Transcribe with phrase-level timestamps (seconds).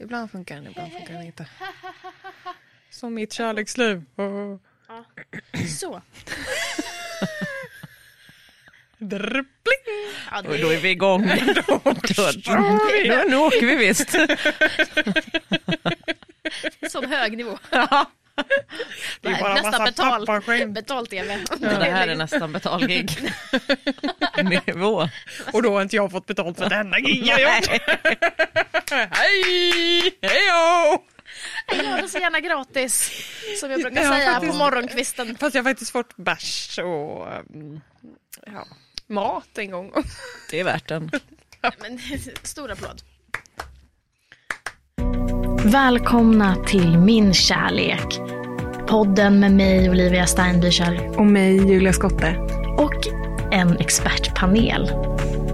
[0.00, 1.46] Ibland funkar den, ibland funkar den inte.
[2.90, 4.04] Som mitt kärleksliv.
[4.16, 4.56] Oh.
[5.78, 6.02] Så.
[8.98, 9.50] Dribbling.
[10.30, 11.22] Ja, Och då är vi igång.
[11.66, 11.80] då,
[12.44, 14.10] då, nu åker vi visst.
[16.92, 17.58] Som hög nivå.
[19.20, 20.74] Det är bara nästan massa betal, pappaskämt.
[20.74, 21.38] betal-tv.
[21.58, 23.32] det här är nästan betalgig
[24.66, 25.08] nivå.
[25.52, 27.68] Och då har inte jag fått betalt för denna gig jag gjort.
[28.90, 30.02] Hej!
[30.22, 31.02] Hejo!
[31.66, 33.10] Jag gör det så gärna gratis.
[33.60, 34.52] Som jag brukar Ja, säga faktiskt.
[34.52, 35.36] på morgonkvisten.
[35.36, 37.80] Fast jag har faktiskt fått bärs och um,
[38.46, 38.66] ja,
[39.06, 39.92] mat en gång.
[40.50, 41.10] Det är värt den.
[41.80, 41.98] Men,
[42.42, 43.02] stor applåd.
[45.72, 48.20] Välkomna till Min kärlek.
[48.88, 52.36] Podden med mig Olivia Steinbücher Och mig Julia Skotte.
[52.78, 53.06] och
[53.52, 54.90] en expertpanel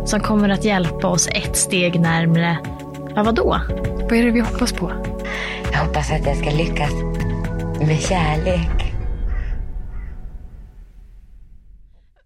[0.06, 2.58] som kommer att hjälpa oss ett steg närmre,
[3.14, 3.60] ja vadå?
[4.00, 4.92] Vad är det vi hoppas på?
[5.72, 6.92] Jag hoppas att jag ska lyckas
[7.80, 8.94] med kärlek.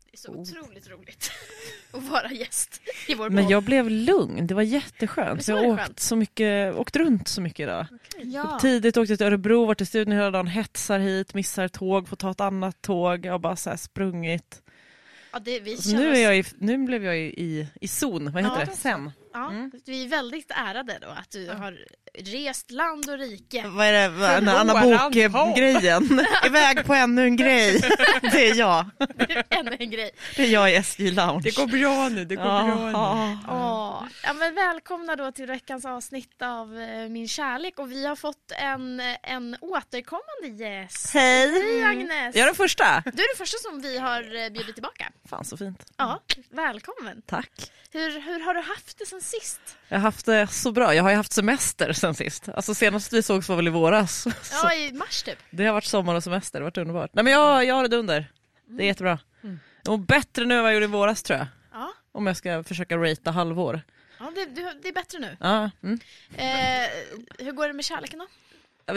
[0.07, 1.31] Det är så otroligt roligt
[1.93, 2.80] att vara gäst
[3.11, 5.45] i vår Men jag blev lugn, det var jätteskönt.
[5.45, 5.91] Så var jag skönt?
[5.91, 7.87] åkt, så mycket, åkt runt så mycket idag.
[8.23, 8.59] Ja.
[8.61, 12.31] Tidigt åkte till Örebro, varit i studion hela dagen, hetsar hit, missar tåg, får ta
[12.31, 13.27] ett annat tåg.
[13.27, 14.63] Jag har bara så här sprungit.
[15.33, 17.89] Ja, det, vi Så känner nu, är jag i, nu blev jag i, i, i
[17.89, 18.73] zon, vad heter Ja, det?
[18.77, 19.13] Sen.
[19.33, 19.71] Ja, Mm.
[19.87, 21.79] Vi är väldigt ärade då att du har
[22.15, 23.65] rest land och rike.
[23.69, 24.83] Vad är det, den Anna
[25.31, 26.27] Book-grejen?
[26.47, 27.81] Iväg på ännu en grej.
[28.33, 28.87] Det är jag.
[29.49, 30.11] Ännu en grej.
[30.37, 31.41] Det är jag i SJ Lounge.
[31.43, 32.93] Det går bra nu, det går bra nu.
[32.93, 33.39] Ja.
[33.49, 34.09] Åh.
[34.23, 38.53] Ja, men välkomna då till veckans avsnitt av eh, Min kärlek och vi har fått
[38.59, 41.15] en, en återkommande gäst.
[41.15, 41.51] Hej!
[41.51, 42.35] Hej Agnes!
[42.35, 43.03] Jag är den första.
[43.05, 45.13] Du är den första som vi har eh, bjudit tillbaka.
[45.29, 45.85] Fan så fint.
[45.97, 47.23] Ja, välkommen.
[47.27, 47.73] Tack.
[47.93, 49.61] Hur, hur har du haft det sen sist?
[49.93, 50.95] Jag har haft det så bra.
[50.95, 52.49] Jag har ju haft semester sen sist.
[52.49, 54.27] Alltså senast vi sågs var väl i våras.
[54.63, 55.39] Ja, i mars typ.
[55.51, 57.11] det har varit sommar och semester, det har varit underbart.
[57.13, 58.33] Nej men jag, jag har det under.
[58.67, 59.19] Det är jättebra.
[59.89, 61.47] Och bättre nu än vad jag gjorde i våras tror jag.
[61.73, 63.83] Ja, Om jag ska försöka ratea halvår.
[64.19, 64.47] ja det,
[64.83, 65.37] det är bättre nu.
[65.41, 65.99] Ja, mm.
[66.37, 66.89] Eh,
[67.45, 68.27] hur går det med kärleken då?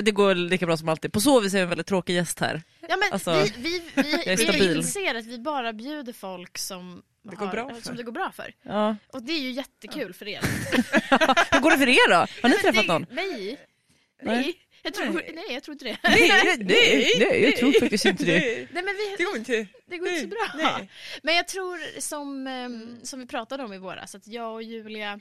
[0.02, 1.14] Det går lika bra som alltid.
[1.14, 2.64] På så vis är jag en väldigt tråkig gäst här.
[2.90, 3.54] Ja, men Alltså, vi,
[3.96, 7.82] vi, vi, vi inser att vi bara bjuder folk som, Det går bra för.
[7.82, 8.54] som det går bra för.
[8.62, 8.96] Ja.
[9.08, 10.40] Och det är ju jättekul för er.
[11.54, 12.16] Hur går det för er då?
[12.16, 13.06] Har ni träffat det, någon?
[13.12, 13.28] Nej.
[13.42, 13.58] Nej.
[14.22, 14.60] Nej.
[14.86, 15.98] Jag tror, nej, jag tror inte det.
[16.04, 18.40] Nej, nej, nej, jag tror faktiskt inte det.
[18.40, 19.68] Nej, men Det vi, går inte.
[19.86, 20.52] det går inte så bra.
[20.78, 20.90] Nej.
[21.24, 25.20] Men jag tror som, ehm, som vi pratade om i våras att jag och Julia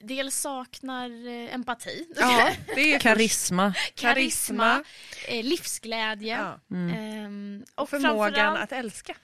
[0.00, 3.74] dels saknar eh, empati, Ja, det är Karisma.
[3.94, 4.84] karisma,
[5.28, 6.60] eh, livsglädje Ja.
[6.76, 9.14] ehm, och Och förmågan att älska.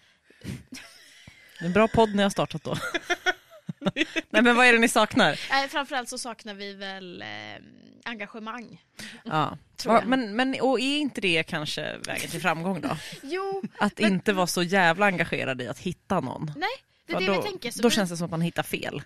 [1.60, 2.76] Det är en bra podd ni har startat då.
[4.30, 5.30] Nej men vad är det ni saknar?
[5.32, 7.28] eh, framförallt så saknar vi väl eh,
[8.04, 8.84] engagemang.
[9.24, 9.58] Ja.
[9.76, 10.06] Tror jag.
[10.06, 12.96] Men, men och är inte det kanske vägen till framgång då?
[13.22, 16.52] Jo, Att Men- inte vara så jävla engagerad i att hitta någon.
[16.56, 16.68] nej,
[17.06, 17.70] det är det då, vi tänker.
[17.70, 19.02] Så då vi- känns det som att man hittar fel.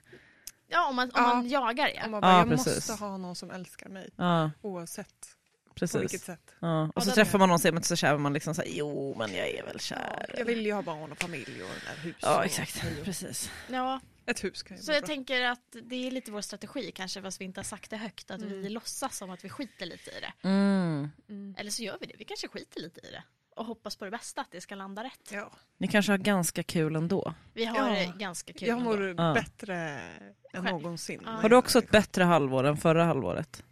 [0.69, 1.23] Ja, om man, om Ja.
[1.35, 2.05] man jagar ja.
[2.05, 2.89] Om man bara, Ja, jag precis.
[2.89, 4.11] måste ha någon som älskar mig.
[4.17, 5.34] Ja, Oavsett
[5.75, 6.25] på vilket precis.
[6.25, 6.55] sätt.
[6.61, 6.91] Ja.
[6.95, 9.49] Och så Ja, träffar man någon och så kär man liksom såhär, jo men jag
[9.49, 10.35] är väl Ja, kär.
[10.39, 12.17] jag vill ju ha barn och familj och hus.
[12.21, 13.51] Ja exakt, och- precis.
[13.71, 14.01] ja.
[14.27, 15.07] Ett hus kan ju Så jag bra.
[15.07, 18.31] tänker att det är lite vår strategi kanske fast vi inte har sagt det högt
[18.31, 18.63] att Mm.
[18.63, 20.49] vi låtsas som att vi skiter lite i det.
[20.49, 21.55] Mm.
[21.59, 23.23] Eller så gör vi det, vi kanske skiter lite i det.
[23.57, 25.31] Och hoppas på det bästa, att det ska landa rätt.
[25.33, 27.35] Ja, Ni kanske har ganska kul ändå.
[27.53, 28.13] Vi har Ja.
[28.19, 28.91] ganska kul jag ändå.
[28.91, 29.35] mår Ja.
[29.35, 30.65] bättre än Själv.
[30.65, 31.23] någonsin.
[31.25, 31.31] Ja.
[31.31, 33.63] Har du också ett bättre halvår än förra halvåret?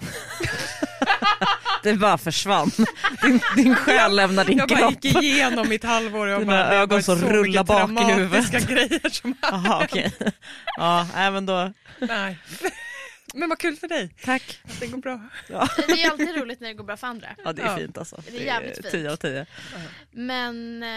[1.82, 2.70] det bara försvann.
[3.22, 5.04] Din, din själ lämnar din Jag bara kropp.
[5.04, 8.12] gick igenom mitt halvår och jag Dina bara, det ögon som så rullar bak i
[8.12, 8.68] huvudet.
[8.68, 10.12] grejer som Jaha okej.
[10.76, 11.72] Ja, även då.
[11.98, 12.38] Nej.
[13.34, 14.60] Men vad kul för dig Tack.
[14.64, 15.20] att det går bra.
[15.86, 17.28] Det är alltid roligt när det går bra för andra.
[17.44, 17.76] Ja det är Ja.
[17.76, 18.22] fint alltså.
[18.30, 18.90] Det är jävligt fint.
[18.90, 19.46] 10 av 10.
[20.10, 20.88] Men eh,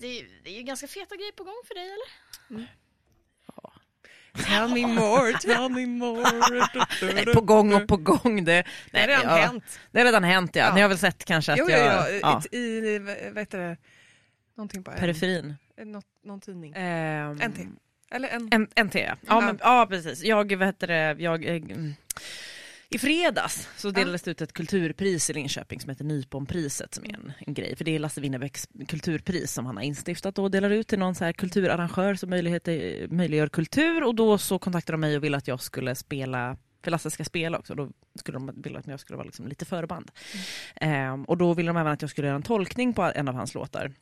[0.00, 2.66] det, är, det är ju ganska feta grejer på gång för dig eller?
[4.34, 6.30] Tell me more, tell me more.
[7.14, 8.44] Nej, på gång och på gång.
[8.44, 9.64] Det, Det har nej, redan ja, hänt.
[9.90, 10.64] Det har redan hänt ja.
[10.66, 10.74] Ja.
[10.74, 12.06] Ni har väl sett kanske att Jo, jag...
[12.12, 12.18] jo.
[12.22, 12.42] ja.
[12.52, 12.98] I, i
[13.34, 13.76] vad heter det,
[14.56, 15.54] någonting på en, Periferin.
[15.84, 16.72] något, någon tidning.
[16.76, 17.58] Ehm, NT.
[18.10, 18.48] Eller en...
[18.76, 19.00] En, NT ja.
[19.00, 19.40] Ja, Ja.
[19.40, 20.22] men, ja precis.
[20.22, 21.94] Jag, vad heter det, jag, eh, mm,
[22.94, 27.14] I fredags så delades det ut ett kulturpris i Linköping som heter Nyponpriset som är
[27.14, 27.76] en, en grej.
[27.76, 31.14] För det är Lasse Winnerbäcks kulturpris som han har instiftat och delar ut till någon
[31.14, 35.36] så här kulturarrangör som möjligheter, möjliggör kultur och då så kontaktade de mig och ville
[35.36, 39.00] att jag skulle spela för Lasse ska spela också, då skulle de vilja att jag
[39.00, 40.10] skulle vara liksom lite förband.
[40.74, 43.34] Ehm, och då ville de även att jag skulle göra en tolkning på en av
[43.34, 43.92] hans låtar.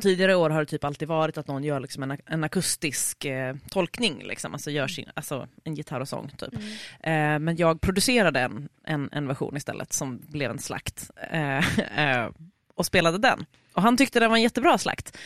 [0.00, 3.56] Tidigare år har det typ alltid varit att någon gör liksom en, en akustisk eh,
[3.70, 6.30] tolkning, liksom, alltså gör sin, alltså en gitarr och sång.
[6.38, 6.54] Typ.
[7.00, 12.30] Eh, men jag producerade en, en, en version istället som blev en slakt eh, eh,
[12.74, 13.46] och spelade den.
[13.74, 15.18] Och han tyckte den var en jättebra slakt.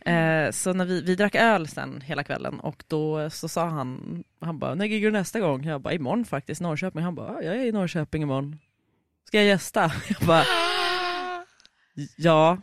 [0.00, 4.24] Eh, så när vi, vi drack öl sen hela kvällen och då så sa han,
[4.40, 5.64] han bara, när giggar du nästa gång?
[5.64, 7.02] Jag bara, imorgon faktiskt, Norrköping.
[7.02, 8.58] Han bara, jag är i Norrköping imorgon.
[9.24, 9.92] Ska jag gästa?
[10.08, 10.44] Jag bara,
[12.16, 12.58] ja.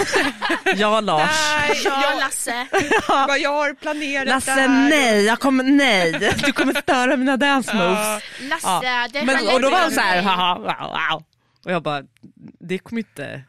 [0.76, 1.30] ja Lars.
[1.58, 2.66] Nej, Ja, jag, Lasse.
[3.08, 4.68] vad jag har planerat Lasse där.
[4.68, 8.22] nej, jag kommer, nej, du kommer störa mina dance moves.
[8.40, 8.48] Ja.
[8.48, 10.66] Lasse, det Men, och då var han så här, haha, wow,
[11.10, 11.24] wow.
[11.64, 12.02] Och jag bara,
[12.60, 13.42] det kommer inte,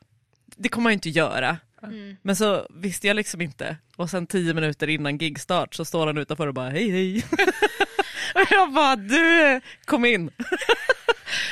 [0.58, 1.58] det kommer jag inte göra.
[1.84, 2.16] Mm.
[2.22, 3.78] Men så visste jag liksom inte.
[3.96, 7.26] Och sen tio minuter innan gigstart så står han utanför och bara hej hej.
[8.36, 10.32] och jag bara, du kom in.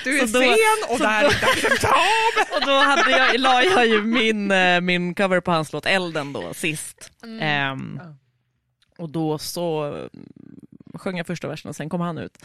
[0.03, 2.51] Du är då- sen och det här är inte acceptabelt.
[2.55, 6.33] Och då hade jag, la jag ju min, eh, min cover på hans låt Elden
[6.33, 7.11] då sist.
[7.41, 8.15] Ehm, Ja.
[8.97, 10.09] och då så mm,
[10.93, 12.37] sjöng jag första versen och sen kom han ut.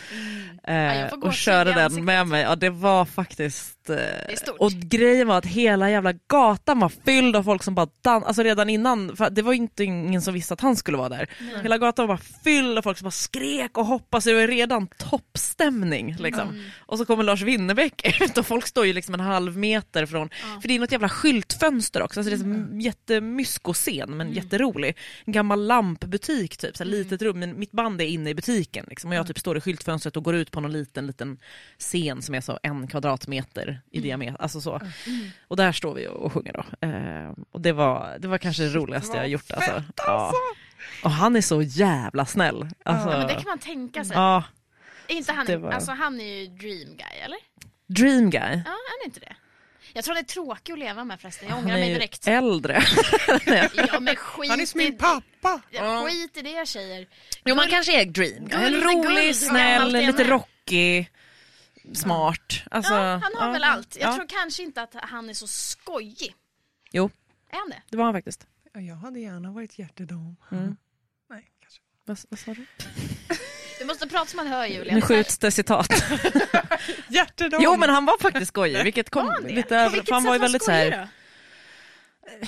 [0.64, 2.42] Eh, jag får och körde den med mig.
[2.42, 3.75] Ja det var faktiskt...
[3.90, 4.56] Eh, är stort.
[4.58, 8.42] och grejen var att hela jävla gatan var fylld av folk som bara dans, alltså
[8.42, 11.30] redan innan, för det var inte ingen som visste att han skulle vara där.
[11.62, 14.86] Hela gatan var fylld av folk som bara skrek och hoppade så det var redan
[14.86, 16.16] toppstämning.
[16.18, 16.48] Liksom.
[16.48, 16.64] Mm.
[16.78, 20.30] Och så kommer Lars Winnerbäck ut och folk står ju liksom en halv meter från,
[20.60, 24.96] för det är något jävla skyltfönster också, alltså det är som jättemysko-scen men jätterolig.
[25.24, 28.86] En gammal lampbutik typ, så här litet rum, men mitt band är inne i butiken
[28.88, 31.38] liksom, och jag typ står i skyltfönstret och går ut på någon liten liten
[31.78, 34.36] scen som är så en kvadratmeter i diameter.
[34.42, 34.80] Alltså så.
[35.48, 36.86] Och där står vi och, och sjunger då.
[36.86, 39.50] Eh, och det var, det var kanske det roligaste jag har gjort.
[39.50, 39.82] Alltså.
[39.96, 40.32] Ja.
[41.04, 42.68] Och han är så jävla snäll.
[42.84, 44.16] Alltså, Ja, men det kan man tänka sig.
[44.16, 44.44] ja,
[45.08, 47.38] Är inte han, var- alltså, han är ju dream guy, eller?
[47.86, 48.40] dream guy.
[48.40, 49.36] Ja, är han inte det?
[49.92, 51.48] Jag tror han är tråkig att leva med förresten.
[51.48, 52.28] Jag Han ångrar är mig ju direkt.
[52.28, 52.82] äldre.
[53.92, 55.60] Ja, men skit Han är som i min pappa.
[55.70, 57.06] Ja, Skit i det tjejer.
[57.44, 58.58] Jo man kanske är dream guy.
[58.70, 61.10] Guld är Rolig, guld, snäll, är lite rockig,
[61.94, 62.62] smart.
[62.70, 63.96] Alltså, Ja, han har ja, väl allt.
[64.00, 64.14] Jag ja.
[64.16, 66.34] tror kanske inte att han är så skojig.
[66.92, 67.10] Jo,
[67.50, 67.82] Är han det?
[67.90, 68.46] det var han faktiskt.
[68.72, 70.36] Ja, Jag hade gärna varit hjärtedam.
[70.52, 70.76] Mm.
[71.30, 71.80] Nej, kanske.
[72.04, 72.66] Vad, vad sa du?
[73.78, 74.94] Du måste prata som man hör Julia.
[74.94, 75.88] Nu skjuts det citat.
[77.08, 77.60] Hjärtedam!
[77.62, 79.48] Jo men han var faktiskt skojig, vilket kom Var han det?
[79.54, 80.04] lite På över...
[80.10, 80.90] Han sätt var ju väldigt så här...
[80.90, 81.08] då?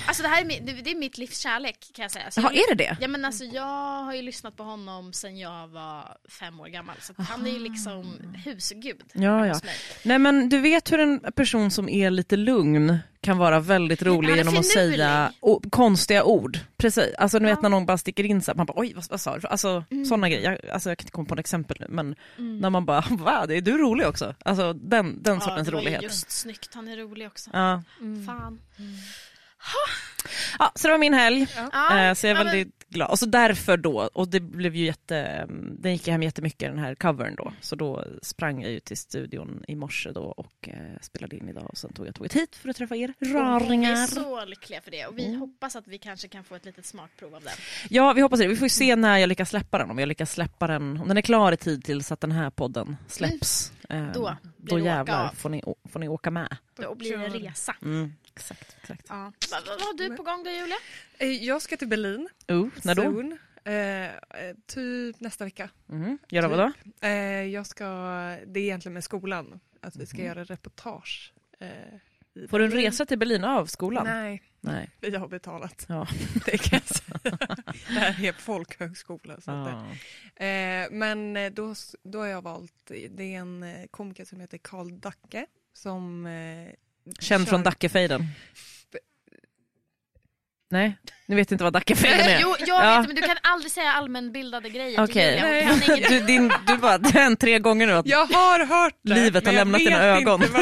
[0.05, 2.31] Alltså det här är, mi- det, är mitt livs kärlek kan jag säga.
[2.31, 2.97] Så Jaha, jag, är det det?
[3.01, 6.95] Ja men alltså jag har ju lyssnat på honom sen jag var fem år gammal.
[7.01, 8.13] Så han är ju liksom
[8.45, 9.59] husgud Ja, ja.
[10.03, 14.35] Nej men du vet hur en person som är lite lugn kan vara väldigt rolig
[14.35, 15.31] genom att säga
[15.69, 16.59] konstiga ord.
[16.77, 19.05] Precis, alltså du vet när någon bara sticker in så här, man bara oj vad,
[19.09, 19.47] vad sa du?
[19.47, 20.05] Alltså Mm.
[20.05, 22.15] sådana grejer, jag, alltså, jag kan inte komma på ett exempel nu men
[22.61, 24.35] när man bara va, det är du rolig också?
[24.45, 26.03] Alltså den, den Ja, sortens det var rolighet.
[26.03, 27.49] just snyggt, han är rolig också.
[27.53, 27.83] Ja.
[28.25, 28.59] Fan.
[30.59, 31.47] Ja, så det var min helg.
[31.55, 33.09] Ja, Eh, så jag är väldigt glad.
[33.09, 35.45] Och så därför då, och det blev ju jätte,
[35.79, 37.53] den gick hem jättemycket den här covern då.
[37.61, 41.65] Så då sprang jag ju till studion i morse då och eh, spelade in idag
[41.69, 44.07] och sen tog jag tåget hit för att träffa er Vi är raringar.
[44.07, 47.35] så lyckliga för det och vi hoppas att vi kanske kan få ett litet smakprov
[47.35, 47.53] av den.
[47.89, 50.07] Ja vi hoppas det, vi får ju se när jag lyckas släppa den, om jag
[50.07, 52.97] lyckas släppa den, om den är klar i tid till så att den här podden
[53.07, 53.71] släpps.
[53.89, 56.57] Eh, Då blir då jävlar får ni, får ni åka med.
[56.75, 57.75] Då blir det en resa.
[57.81, 59.05] Mm, exakt, exakt.
[59.09, 59.33] Ja.
[59.51, 60.75] Vad, vad har du på gång då Julia?
[61.17, 62.29] Eh, Jag ska till Berlin.
[62.47, 63.01] Oh, när då?
[63.03, 63.37] Soon.
[63.65, 64.11] Eh, eh,
[64.67, 65.69] typ nästa vecka.
[65.89, 66.17] Mm.
[66.29, 66.71] Göra vadå?
[67.01, 67.11] Eh,
[67.43, 67.85] jag ska,
[68.47, 71.33] det är egentligen med skolan, att vi ska göra reportage.
[71.59, 71.67] Eh,
[72.49, 74.05] Får du en resa till Berlin av skolan?
[74.07, 74.89] Nej, Nej.
[75.01, 75.85] vi har betalat.
[75.89, 76.07] Ja.
[76.45, 77.37] Det kan jag säga.
[77.87, 79.41] Det här är folkhögskola.
[79.41, 80.43] Så Ah.
[80.43, 82.73] Eh, men eh, då, då har jag valt,
[83.09, 86.69] det är en komiker som heter Karl Dacke som eh,
[87.19, 88.27] Känd kör- från Dackefejden?
[90.71, 92.39] Nej, ni vet inte vad Dackefejden är?
[92.41, 92.97] Jo, jag Ja.
[92.97, 95.69] vet men du kan aldrig säga allmänbildade grejer till Okej.
[95.87, 96.09] Julia.
[96.09, 99.13] Du, din, du bara, det har hänt tre gånger nu att Jag har hört det,
[99.13, 100.41] Livet har lämnat dina ögon.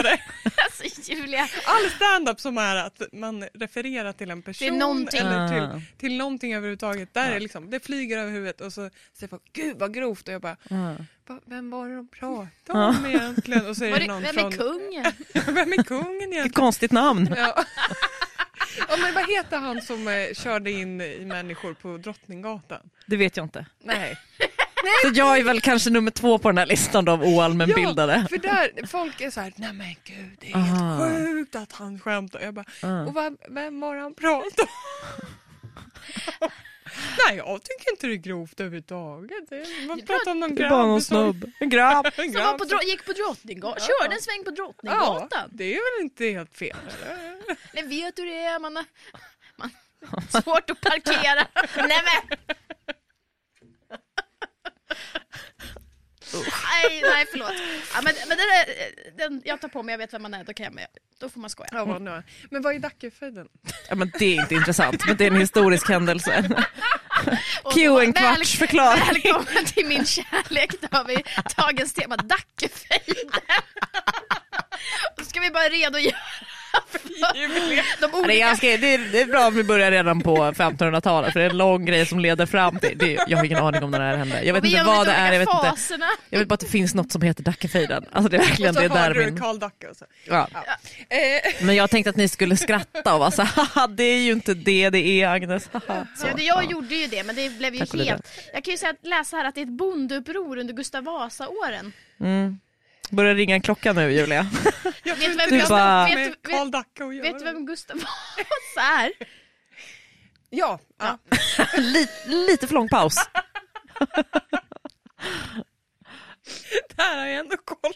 [1.10, 1.48] Julia.
[1.66, 5.20] All standup som är att man refererar till en person någonting.
[5.20, 5.72] eller Ah.
[5.74, 7.14] till, till någonting överhuvudtaget.
[7.14, 10.34] Där är liksom, det flyger över huvudet och så säger folk gud vad grovt och
[10.34, 10.94] jag bara Ah.
[11.28, 13.66] "Va, vem var det de pratade om egentligen?
[13.66, 15.06] Och så är det det, någon vem från, är kungen?
[15.56, 16.50] vem är kungen Vilket egentligen?
[16.50, 17.34] konstigt namn.
[17.38, 17.64] Ja.
[18.90, 22.90] ja, men vad heter han som eh, körde in i människor på Drottninggatan?
[23.06, 23.66] Det vet jag inte.
[23.84, 24.18] Nej.
[25.04, 28.28] Så jag är väl kanske nummer två på den här listan då av oallmänbildade.
[28.30, 31.06] för där, folk är så här, nej men gud det är Aha.
[31.06, 32.40] helt sjukt att han skämtar.
[32.40, 32.66] Jag bara,
[33.08, 34.68] och vem, vem det han pratade om?
[37.28, 39.52] nej jag tycker inte det är grovt överhuvudtaget.
[39.88, 41.52] Man pratar om någon Det är bara någon grabb som- snubb.
[41.60, 42.06] En grabb.
[42.06, 43.86] En Som var grabb på, som- dro- gick på Drottninggatan, Ja.
[44.04, 45.50] körde en sväng på Ja, Drottninggatan.
[45.54, 47.38] det är väl inte helt fel eller?
[47.74, 48.60] Nej, vet du det?
[48.60, 48.84] Man, man,
[50.30, 51.48] Svårt att parkera.
[51.88, 52.38] Nej men!
[56.34, 57.54] Nej, nej förlåt.
[57.94, 58.66] Ja, men, men den, är,
[59.18, 60.88] den, jag tar på mig, jag vet vem man är, då, kan jag med,
[61.20, 61.70] då får man skoja.
[61.72, 62.24] Ja, vad nu.
[62.52, 63.48] Men vad är Dackefejden?
[63.90, 66.50] Ja, men det är inte intressant, men det är en historisk händelse.
[67.74, 69.04] Q en kvarts förklaring.
[69.24, 71.24] Välkommen till min kärlek, då har vi
[71.58, 73.32] dagens tema Dackefejden.
[75.18, 76.18] Då ska vi bara redogöra
[76.78, 80.22] de Ja, Det är, olika ganska, det, är, det är bra om vi börjar redan
[80.22, 83.46] på 1500-talet för det är en lång grej som leder fram till, det, jag har
[83.46, 84.44] ingen aning om när det här hände.
[84.44, 86.08] Jag vet inte vad det är, jag vet olika inte.
[86.30, 88.06] Jag vet bara att det finns något som heter Dackefejden.
[88.12, 89.40] Alltså det är verkligen, Och så det är där min...
[89.40, 90.06] Karl Dacke och så.
[90.28, 90.48] Ja.
[91.10, 94.32] Eh, Men jag tänkte att ni skulle skratta och vara så "Haha, det är ju
[94.32, 95.70] inte det det är Agnes.
[95.74, 96.70] haha." Så, Ja, det, jag ja.
[96.72, 98.28] gjorde ju det men det blev ju Tack helt...
[98.54, 101.92] Jag kan ju säga att läsa här att det är ett bondeuppror under Gustav Vasa-åren.
[102.20, 102.60] Mm.
[103.10, 104.48] Börjar ringa en klocka nu Julia.
[105.04, 107.24] jag Vet du vem bara- vet- vet-.
[107.24, 109.12] Vet du Gustav Vasa är?
[110.50, 111.18] Ja, ja.
[111.78, 113.16] lite, lite för lång paus.
[116.96, 117.94] där har jag ändå koll.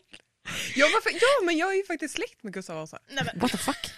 [0.75, 1.09] Ja, varför?
[1.11, 2.99] ja, men jag är ju faktiskt släkt med Gustav Vasa.
[3.09, 3.91] Nej, men, What the fuck?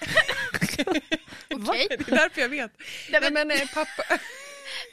[1.54, 1.88] okej.
[1.90, 2.72] Det är därför jag vet.
[2.78, 4.04] Nej, Nej, men, men eh, pappa...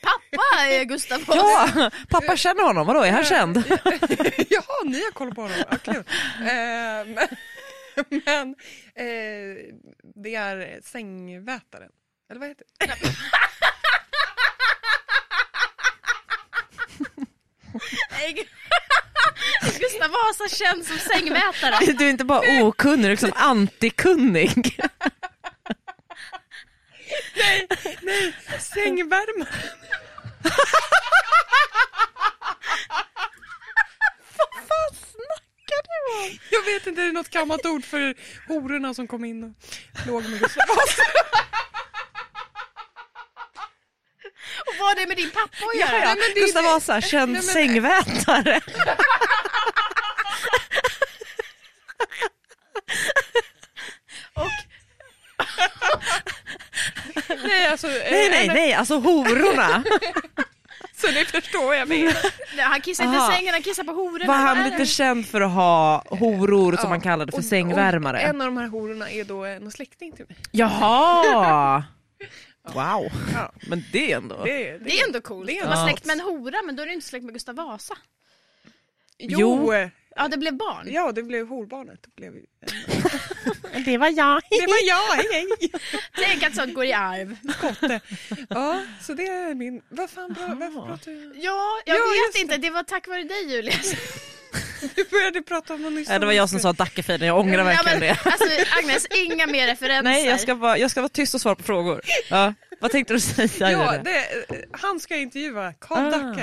[0.02, 1.24] pappa är Gustav.
[1.26, 3.56] Ja, pappa känner honom, vadå är han känd?
[4.48, 5.56] Jaha, ni har koll på honom.
[5.70, 6.04] Ja, kul.
[6.40, 7.28] Eh, men
[8.26, 8.48] men
[8.94, 9.56] eh,
[10.14, 11.90] det är sängvätaren.
[12.30, 12.86] Eller vad heter det?
[19.78, 21.92] Gustav Vasa känns som sängmätare.
[21.92, 24.80] Du är inte bara okunnig, du är liksom antikunnig.
[28.58, 29.46] Sängvärmaren.
[36.50, 38.14] Jag vet inte, är det något gammalt ord för
[38.48, 39.50] hororna som kom in och
[40.06, 41.02] låg med Gustav Vasa?
[44.66, 46.14] Och vad har det med din pappa att göra?
[46.14, 48.60] Nej, är Gustav Vasa, känd Nej, sängvätare.
[57.44, 59.84] Nej, alltså, eh, Nej, nej, nej, alltså hororna.
[60.96, 62.14] Så ni förstår jag nej,
[62.58, 64.26] han kissar inte i sängen, han kissar på hororna.
[64.26, 64.86] Var han lite det?
[64.86, 68.16] känd för att ha horor som Ja, man kallade för och- sängvärmare?
[68.16, 70.36] Och en av de här hororna är då en släkting till mig.
[70.50, 71.84] Jaha!
[72.74, 74.44] Wow, Ja, men det är ändå...
[74.44, 75.46] det, Det är ändå coolt.
[75.46, 77.54] Det är man släkt med en hora, men då är du inte släkt med Gustav
[77.54, 77.94] Vasa.
[79.18, 79.90] Jo, Jo.
[80.22, 80.86] Ja, det blev barn.
[80.92, 81.98] ja det blev horbarnet.
[82.02, 82.32] Det, blev,
[83.84, 84.42] Det var jag.
[84.50, 85.70] det var jag, hej hej!
[86.14, 87.36] Tänk att sånt går i arv.
[87.60, 88.00] Kotte.
[88.48, 89.82] Ja, så det är min...
[89.88, 91.32] Vad fan, bra, varför pratar du...
[91.36, 92.40] Ja, jag Ja, vet just det.
[92.40, 92.56] inte.
[92.56, 93.74] Det var tack vare dig Julia.
[94.94, 98.14] Du började prata om någon det var jag som sa Dackefejden, jag ångrar verkligen ja,
[98.24, 98.30] det.
[98.30, 100.02] Alltså Agnes, inga mer referenser.
[100.02, 102.00] Nej, jag ska, vara, jag ska vara tyst och svara på frågor.
[102.30, 102.54] Ja.
[102.80, 103.48] Vad tänkte du säga?
[103.58, 104.02] Ja, Julia?
[104.02, 104.24] det,
[104.72, 106.10] han ska intervjua Karl Ah.
[106.10, 106.42] Dacke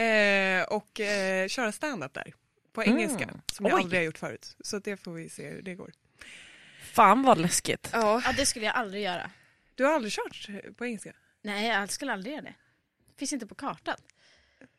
[0.00, 2.32] eh, och eh, köra stand-up där.
[2.76, 3.40] På engelska, Mm.
[3.52, 3.82] som jag Oj.
[3.82, 4.56] aldrig har gjort förut.
[4.60, 5.90] Så det får vi se hur det går.
[6.92, 7.88] Fan vad läskigt.
[7.92, 8.22] Ja.
[8.24, 9.30] Ja, det skulle jag aldrig göra.
[9.74, 11.12] Du har aldrig kört på engelska?
[11.42, 12.54] Nej, jag skulle aldrig göra det.
[13.18, 13.96] Finns inte på kartan.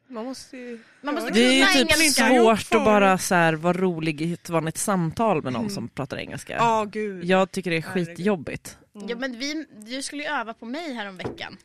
[0.09, 0.79] Man måste ju...
[1.01, 4.49] Man måste Det är ju typ svårt att bara så här, vara rolig i ett
[4.49, 5.73] vanligt samtal med någon Mm.
[5.73, 6.55] som pratar engelska.
[6.55, 7.25] Ja, gud.
[7.25, 8.77] Jag tycker det är skitjobbigt.
[8.95, 9.09] Mm.
[9.09, 11.57] Ja, men vi, du skulle ju öva på mig här om veckan.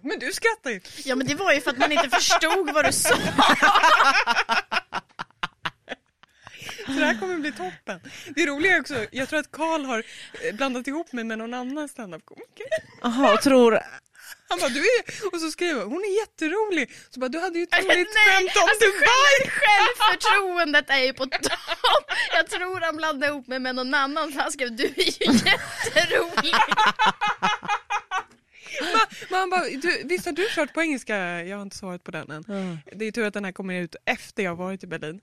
[0.00, 0.80] Men du skrattar ju.
[1.04, 3.14] Ja, men det var ju för att man inte förstod vad du sa.
[6.94, 8.00] Så det här kommer bli toppen.
[8.34, 10.04] Det roliga är också, jag tror att Karl har
[10.42, 12.66] eh, blandat ihop mig med någon annan standup-komiker.
[13.02, 13.80] Jaha, tror...
[14.48, 15.26] Han bara, du är...
[15.32, 16.90] Och så skrev jag, hon är jätterolig.
[17.10, 19.50] Så bara, du hade ju ett roligt skämt om alltså, Dubai.
[19.60, 21.52] Självförtroendet är ju på topp.
[22.32, 25.32] Jag tror han blandade ihop mig med någon annan för han skrev du är ju
[25.32, 26.54] jätterolig.
[29.28, 31.16] Men han bara, du, visst har du kört på engelska?
[31.44, 32.44] Jag har inte svarat på den än.
[32.92, 35.20] Det är tur att den här kommer ut efter jag varit i Berlin.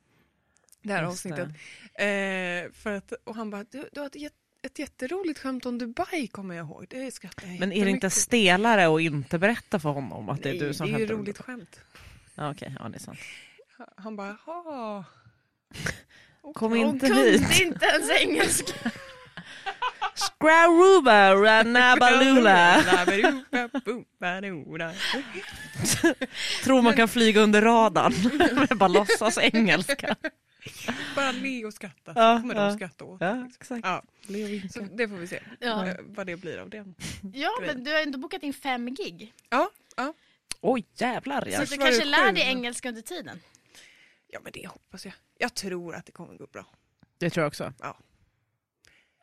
[0.84, 1.48] Det här Just avsnittet.
[1.94, 4.16] Eh, för att, och han bara, du, du har ett,
[4.64, 6.86] ett jätteroligt skämt om Dubai kommer jag ihåg.
[6.90, 10.50] Det skrattar jag Men är det inte stelare att inte berätta för honom att det
[10.50, 11.44] är du som det är ju skämtar roligt det?
[11.44, 11.80] skämt.
[12.36, 13.20] Ja, Okej, ja det är sant.
[13.98, 15.06] Han bara, jaha.
[16.54, 17.60] Kom Hon inte kunde hit.
[17.62, 18.92] inte ens engelska.
[20.16, 22.84] Scraruba, ranabalula.
[26.64, 28.14] Tror man kan flyga under radarn.
[28.56, 30.16] med bara låtsas engelska.
[31.16, 32.62] Bara le och skratta, så Ja, kommer ja.
[32.68, 33.22] de skratta åt.
[33.22, 33.78] Ja, liksom.
[33.78, 33.86] exakt.
[33.86, 34.04] Ja,
[34.74, 35.96] så det får vi se Ja.
[36.06, 36.86] vad det blir av det.
[37.34, 39.34] Ja, men du har ändå bokat in fem gig.
[39.50, 40.14] Ja, ja.
[40.62, 41.42] Oj jävlar.
[41.42, 41.62] Så Ja.
[41.64, 43.40] att du kanske lär dig engelska under tiden.
[44.28, 45.14] ja, men det hoppas jag.
[45.38, 46.66] Jag tror att det kommer gå bra.
[47.18, 47.74] Det tror jag också.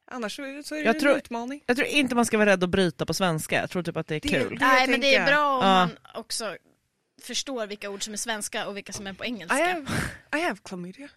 [0.07, 1.63] Annars så, så är det Jag en tror- utmaning.
[1.67, 4.07] Jag tror inte man ska vara rädd att bryta på svenska, jag tror typ att
[4.07, 4.49] det är Det- kul.
[4.59, 5.73] det- Nej men det är bra om Ja.
[5.87, 6.57] man också
[7.23, 9.55] förstår vilka ord som är svenska och vilka som är på I engelska.
[9.57, 9.87] have,
[10.37, 11.09] I have chlamydia.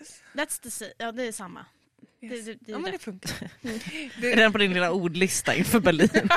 [0.00, 0.22] Yes.
[0.34, 1.66] That's the sa- ja det är samma.
[2.20, 2.30] yes.
[2.44, 3.50] Det- det- det är ja men det funkar.
[3.62, 6.08] Är Det, den på din lilla ordlista inför Berlin?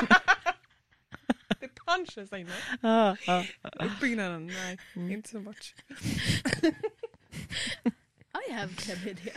[1.60, 2.52] det punches inne.
[2.80, 3.44] ja, ja.
[3.86, 5.10] Uppbyggnaden, nej, Mm.
[5.12, 5.74] inte så much.
[8.48, 9.32] I have chlamydia.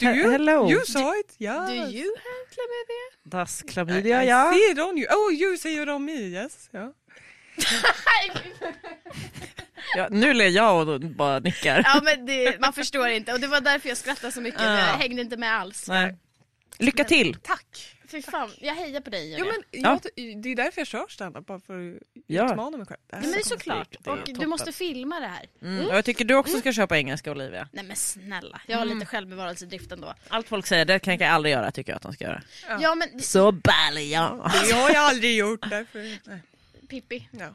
[0.00, 0.30] Do you?
[0.30, 0.70] Hello.
[0.70, 1.36] You saw it?
[1.38, 1.66] Yeah.
[1.66, 3.06] Do you have chlamydia?
[3.24, 4.52] Das I, klamydia, I ja.
[4.52, 5.06] see it on you.
[5.10, 6.68] Oh, you see it on me, yes.
[6.72, 6.92] Ja.
[9.96, 10.08] Ja.
[10.10, 11.82] Nu ler jag och bara nickar.
[11.84, 14.60] ja men det, man förstår inte och det var därför jag skrattade så mycket.
[14.62, 14.78] Ja.
[14.78, 15.88] Jag hängde inte med alls.
[15.88, 16.16] Nej.
[16.78, 17.34] Lycka till!
[17.42, 17.90] Tack.
[18.08, 19.52] Fy fan, jag hejar på dig Jo, Julia.
[19.52, 19.98] men Ja.
[20.14, 21.96] jag, det är därför jag kör standup, bara för att
[22.26, 22.50] Ja.
[22.52, 22.98] utmana mig själv.
[23.10, 23.88] Det Ja, men det är så såklart.
[23.90, 24.34] Det är Och toppen.
[24.34, 25.46] du måste filma det här.
[25.62, 25.86] Mm.
[25.86, 27.68] Och jag tycker du också ska köpa engelska Olivia.
[27.72, 30.14] Nej men snälla, jag har lite självbevarelsedrift ändå.
[30.28, 32.42] Allt folk säger, det kan jag aldrig göra, tycker jag att de ska göra.
[32.68, 32.78] Ja.
[32.82, 34.50] Ja men Så ballig ja.
[34.68, 36.18] Det har jag aldrig gjort, därför...
[36.30, 36.40] Nej.
[37.00, 37.28] Pippi.
[37.32, 37.54] Ja.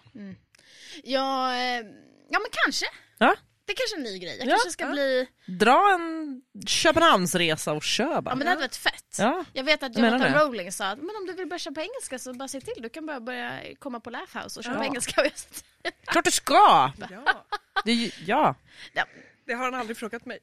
[1.03, 1.85] Ja, eh,
[2.29, 2.85] ja men kanske.
[3.17, 3.35] ja.
[3.65, 4.37] Det är kanske är en ny grej.
[4.37, 4.91] Jag Ja, kanske ska ja.
[4.91, 5.27] bli...
[5.45, 8.35] Dra en Köpenhamnsresa och kör Ja bara.
[8.35, 9.15] men det hade varit fett.
[9.19, 9.45] Ja.
[9.53, 10.45] Jag vet att Jag menar Jonathan det.
[10.45, 12.81] Rowling sa att men om du vill börja köpa engelska så bara se till.
[12.83, 14.85] Du kan bara börja komma på Laugh House och köpa Ja.
[14.85, 15.21] engelska.
[15.21, 16.91] Och jag sa, Klart du ska!
[17.09, 17.45] Ja.
[17.85, 18.55] Det är, ju- ja.
[18.93, 19.05] ja,
[19.45, 20.39] Det har han aldrig frågat mig.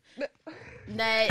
[0.89, 1.29] nej.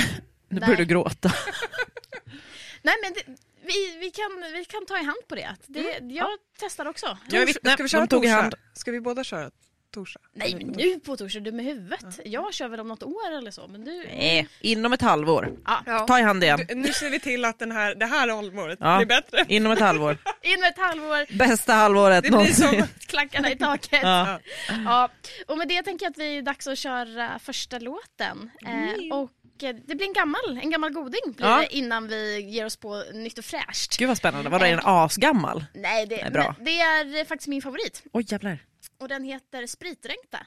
[0.50, 1.32] Nu börjar du gråta.
[2.82, 3.24] Nej men det,
[3.66, 5.56] vi, vi, kan, vi kan ta i hand på det.
[5.68, 7.18] det jag testar också.
[7.30, 7.72] Jag är vittne.
[7.74, 8.56] Ska vi köra tog i hand.
[8.74, 9.52] Ska vi båda köra
[9.94, 10.20] torsdag?
[10.34, 12.20] Nej men nu på torsdag, du med huvudet.
[12.26, 13.68] Jag kör väl om något år eller så.
[13.68, 13.92] Men du...
[14.08, 15.52] Nej, inom ett halvår.
[15.66, 16.66] Ja, Ta i hand igen.
[16.68, 18.98] Du, nu ser vi till att den här, det här halvåret Ja.
[18.98, 19.46] blir bättre.
[19.48, 20.18] Inom ett halvår.
[20.42, 22.56] inom ett halvår, Bästa halvåret Det blir någonsin.
[22.80, 22.88] som...
[23.08, 24.00] klackarna i taket.
[24.04, 24.40] Ja.
[24.86, 25.10] Ja,
[25.48, 28.52] och med det tänker jag att vi är dags att köra första låten.
[28.66, 31.58] Eh, och det blir en gammal, en gammal goding blir Ja.
[31.58, 33.98] det innan vi ger oss på nytt och fräscht.
[33.98, 34.50] Gud vad spännande.
[34.50, 35.66] Var det en asgammal?
[35.74, 36.56] Nej, det, Nej, bra.
[36.58, 38.04] men det är eh, faktiskt min favorit.
[38.14, 38.60] Oj jävlar.
[39.00, 40.38] Och den heter Spritdränkta.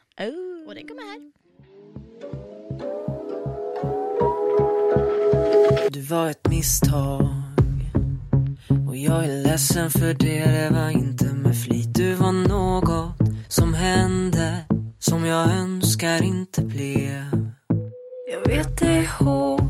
[0.66, 1.32] Och den kommer här.
[5.90, 7.28] Du var ett misstag
[8.88, 13.16] Och jag är ledsen för det, det var inte med flit Du var något
[13.48, 14.64] som hände
[14.98, 17.47] Som jag önskar inte blev
[18.30, 19.62] jag vet det är hårt.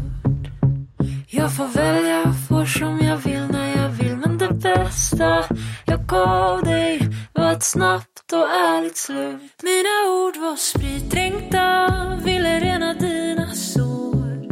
[1.27, 4.17] Jag får välja, får som jag vill när jag vill.
[4.17, 5.45] Men det bästa
[5.87, 7.01] jag gav dig
[7.33, 9.63] var ett snabbt och ärligt slut.
[9.63, 11.89] Mina ord var spritdränkta,
[12.25, 14.47] ville rena dina sår.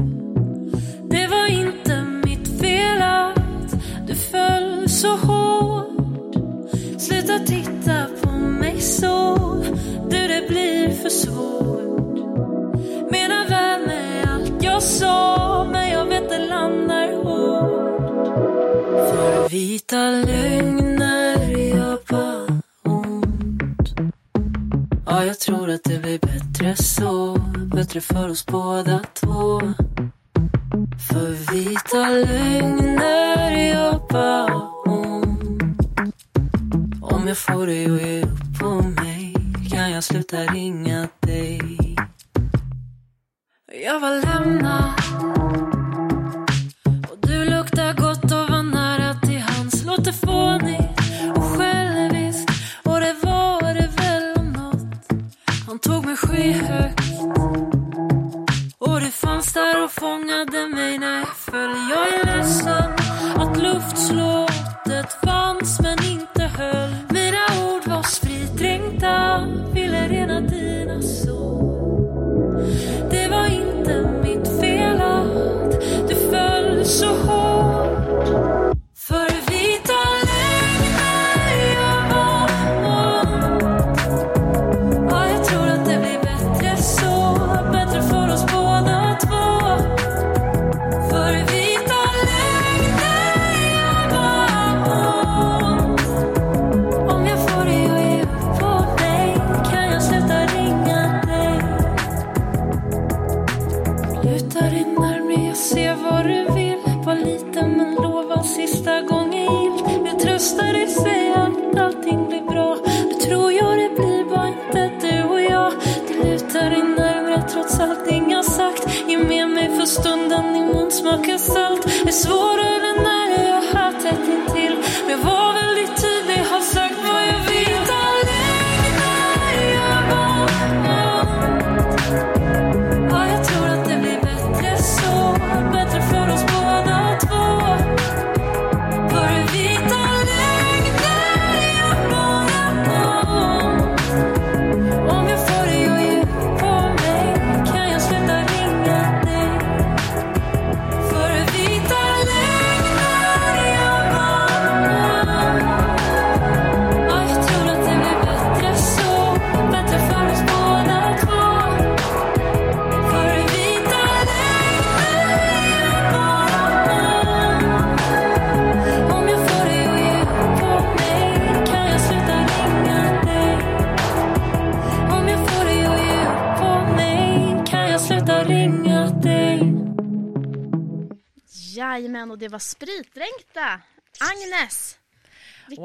[1.10, 3.74] Det var inte mitt fel att
[4.06, 6.34] du föll så hårt.
[7.00, 9.36] Sluta titta på mig så
[10.10, 11.95] Du, det blir för svårt.
[13.10, 18.26] Menar väl med allt jag sa Men jag vet det landar hårt.
[19.10, 23.94] För vita lögner gör bara ont.
[25.06, 27.36] Ja, jag tror att det blir bättre så.
[27.74, 29.60] Bättre för oss båda två.
[31.10, 35.36] För vita lögner gör bara ont.
[37.02, 39.34] Om jag får dig att ge upp på mig
[39.70, 41.85] Kan jag sluta ringa dig?
[43.84, 44.92] Jag var lämnad
[47.10, 51.00] Och du luktar gott och var nära till hands Låter fånigt
[51.36, 52.50] och själviskt.
[52.84, 55.12] Och det var det väl om nåt
[55.66, 57.00] Han tog mig skyhögt.
[58.78, 61.76] Och du fanns där och fångade mig när jag föll.
[61.90, 62.92] Jag är ledsen
[63.36, 64.45] att luft slår.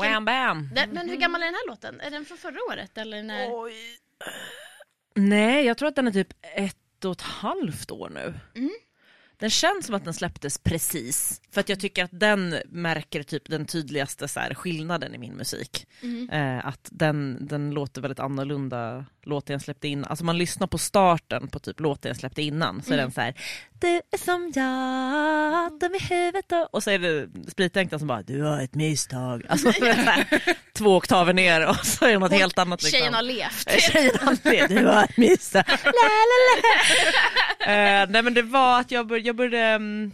[0.02, 0.70] Wham bam!
[0.76, 2.02] Den, men hur gammal är den här låten?
[2.02, 3.48] Är den från förra året eller när?
[5.16, 8.34] Nej, jag tror att den är typ ett och ett halvt år nu.
[8.56, 8.72] Mm.
[9.38, 13.50] Den känns som att den släpptes precis, för att jag tycker att den märker typ
[13.50, 15.88] den tydligaste så här, skillnaden i min musik.
[16.02, 16.30] Mm.
[16.30, 20.06] Eh, att den, den låter väldigt annorlunda låten jag släppte in.
[20.06, 23.06] Alltså man lyssnar på starten på typ låten jag släppte innan så är Mm.
[23.06, 23.36] den så här.
[23.82, 26.74] Du är som jag, dum i huvudet och...
[26.76, 29.44] Och så är det spritdränkten som bara du har ett misstag.
[29.50, 29.72] Alltså
[30.74, 32.84] två oktaver ner och så är det något helt annat.
[32.84, 32.98] Liksom.
[33.00, 33.82] Tjejen har levt.
[33.92, 35.64] Tjejen alltid, du har ett misstag.
[35.84, 37.72] La, la, la.
[37.74, 40.12] Eh, nej men det var att jag, bör, jag började um,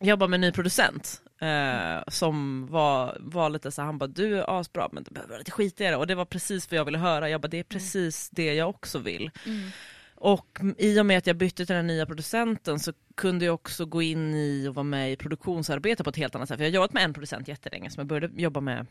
[0.00, 1.20] jobba med en ny producent.
[1.40, 5.38] eh, som var, var lite så han bara du är asbra men det behöver vara
[5.38, 7.28] lite skitigare och det var precis vad jag ville höra.
[7.30, 9.30] Jag bara det är precis det jag också vill.
[9.46, 9.70] Mm.
[10.16, 13.86] Och i och med att jag bytte till den nya producenten så kunde jag också
[13.86, 16.56] gå in i och vara med i produktionsarbete på ett helt annat sätt.
[16.56, 18.86] För jag har jobbat med en producent jättelänge som jag började jobba med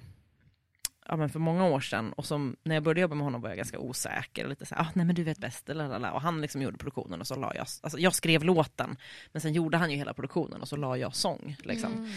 [1.08, 3.50] ja, men för många år sedan och som, när jag började jobba med honom var
[3.50, 6.12] jag ganska osäker och lite så här, ah, nej men du vet bäst, lalala.
[6.12, 8.98] och han liksom gjorde produktionen och så la jag, alltså jag skrev låten
[9.32, 11.94] men sen gjorde han ju hela produktionen och så la jag sång liksom.
[11.94, 12.10] Mm.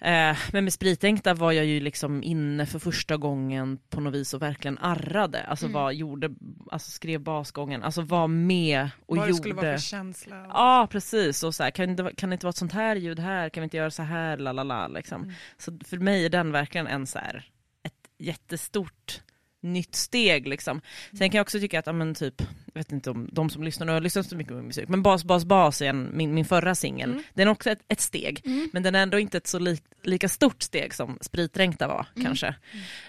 [0.00, 4.34] Eh, men med Spritänkta var jag ju liksom inne för första gången på något vis
[4.34, 5.74] och verkligen arrade, alltså Mm.
[5.74, 6.30] var, gjorde,
[6.70, 10.46] alltså skrev basgången, alltså var med och Vad det gjorde skulle vara för känsla.
[10.48, 13.18] Ja precis, och så här, kan, det, kan det inte vara ett sånt här ljud
[13.18, 15.22] här, kan vi inte göra så här, la la la liksom.
[15.22, 15.34] Mm.
[15.58, 17.44] Så för mig är den verkligen en så här,
[17.82, 19.20] ett jättestort
[19.60, 20.80] nytt steg liksom.
[21.10, 22.34] Sen kan jag också tycka att, ja, men typ,
[22.66, 24.88] jag vet inte om de som lyssnar nu har lyssnat så mycket på min musik,
[24.88, 27.22] men Bas Bas Bas är en, min, min förra singel, Mm.
[27.34, 28.70] den är också ett, ett steg, Mm.
[28.72, 32.26] men den är ändå inte ett så li, lika stort steg som Spritdränkta var Mm.
[32.26, 32.54] kanske.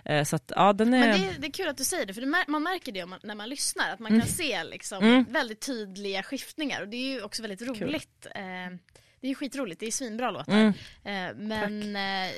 [0.06, 1.00] Eh, så att ja den är...
[1.08, 3.06] Men det, är- det är kul att du säger det, för det man märker det
[3.06, 4.22] man, när man lyssnar, att man Mm.
[4.22, 5.26] kan se liksom Mm.
[5.30, 8.28] väldigt tydliga skiftningar och det är ju också väldigt roligt.
[8.36, 8.78] Eh,
[9.22, 10.54] det är skitroligt, det är svinbra låtar.
[10.54, 10.74] Mm.
[11.04, 12.32] Eh, men eh,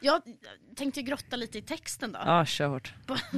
[0.00, 0.22] jag
[0.76, 2.18] tänkte grotta lite i texten då.
[2.24, 2.94] Ja, kör hårt.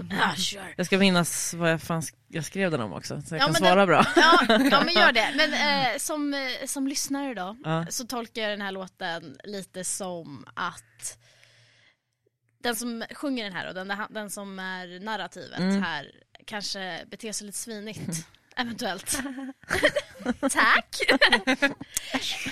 [0.77, 3.47] Jag ska minnas vad jag, fan, sk- jag skrev den om också, så jag Ja,
[3.47, 4.07] kan svara den- bra.
[4.17, 5.33] Ja, ja men gör det.
[5.37, 5.53] Men
[5.93, 7.87] eh, som, eh, som lyssnare då Ja.
[7.91, 11.19] så tolkar jag den här låten lite som att
[12.63, 15.83] den som sjunger den här och den, den som är narrativet Mm.
[15.83, 16.11] här
[16.47, 18.27] kanske beter sig lite svinigt.
[18.57, 19.19] Eventuellt.
[20.51, 20.97] Tack!
[21.11, 21.57] eh,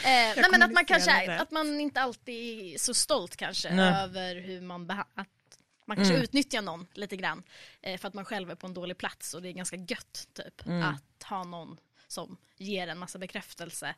[0.04, 1.40] nej men att man kanske, rätt.
[1.40, 4.02] att man inte alltid är så stolt kanske Nej.
[4.02, 5.28] över hur man beha- att
[5.86, 6.24] man kanske Mm.
[6.24, 7.42] utnyttjar någon lite grann
[7.82, 10.28] eh, för att man själv är på en dålig plats och det är ganska gött
[10.34, 10.82] typ Mm.
[10.82, 13.94] att ha någon som ger en massa bekräftelse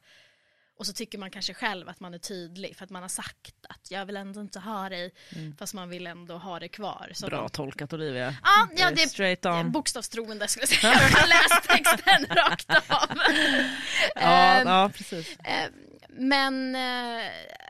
[0.79, 3.55] och så tycker man kanske själv att man är tydlig för att man har sagt
[3.69, 5.11] att jag vill ändå inte ha dig
[5.59, 7.11] fast man vill ändå ha det kvar.
[7.15, 8.35] Så Bra de- tolkat Olivia.
[8.43, 9.73] Ja, ja, det är Straight det är on.
[9.73, 10.93] bokstavstroende skulle jag säga.
[10.93, 13.19] Jag har läst texten rakt av.
[14.15, 15.37] Ja, Ehm, ja precis.
[15.39, 15.71] eh,
[16.09, 17.25] Men eh,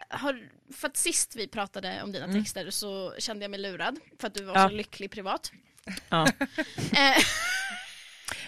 [0.09, 0.40] har,
[0.77, 2.42] för att sist vi pratade om dina Mm.
[2.45, 4.69] texter så kände jag mig lurad för att du var Ja.
[4.69, 5.53] så lycklig privat.
[6.09, 6.27] Ja.
[6.92, 7.16] Eh,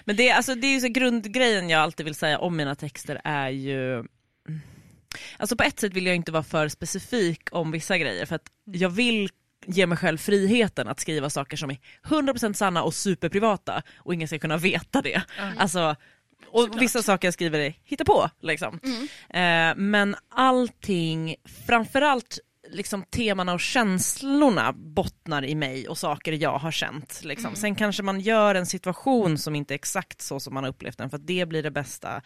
[0.05, 3.21] Men det, alltså, det är ju så grundgrejen jag alltid vill säga om mina texter
[3.25, 4.05] är ju
[5.37, 8.50] Alltså på ett sätt vill jag inte vara för specifik om vissa grejer för att
[8.64, 9.30] jag vill
[9.66, 14.28] ge mig själv friheten att skriva saker som är 100% sanna och superprivata och ingen
[14.28, 15.22] ska kunna veta det.
[15.56, 15.96] Alltså,
[16.46, 18.80] och vissa saker jag skriver är hitta på liksom.
[19.30, 22.38] Eh, men allting, framförallt
[22.70, 27.20] liksom temana och känslorna bottnar i mig och saker jag har känt.
[27.24, 27.54] Liksom.
[27.57, 30.98] Sen kanske man gör en situation som inte är exakt så som man har upplevt
[30.98, 32.22] den för att det blir det bästa,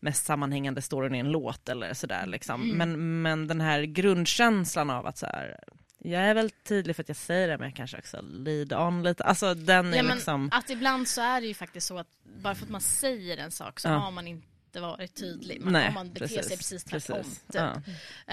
[0.00, 2.26] mest sammanhängande storyn i en låt eller sådär.
[2.26, 2.68] Liksom.
[2.68, 5.56] Men, men den här grundkänslan av att så här,
[5.98, 9.02] jag är väl tydlig för att jag säger det men jag kanske också lead on
[9.02, 9.24] lite.
[9.24, 10.50] Alltså den är ja, men liksom...
[10.52, 12.08] Att ibland så är det ju faktiskt så att
[12.42, 13.94] bara för att man säger en sak så Ja.
[13.94, 15.60] har man inte varit tydlig.
[15.60, 17.16] Man, Nej, om man beter sig precis tvärtom.
[17.16, 17.38] precis.
[17.40, 17.54] Typ.
[17.54, 17.82] Ja.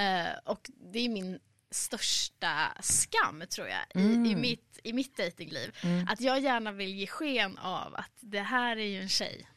[0.02, 1.40] Eh, och det är min
[1.72, 4.26] största skam tror jag i, Mm.
[4.26, 5.78] i mitt, i mitt dejtingliv.
[6.10, 9.48] Att jag gärna vill ge sken av att det här är ju en tjej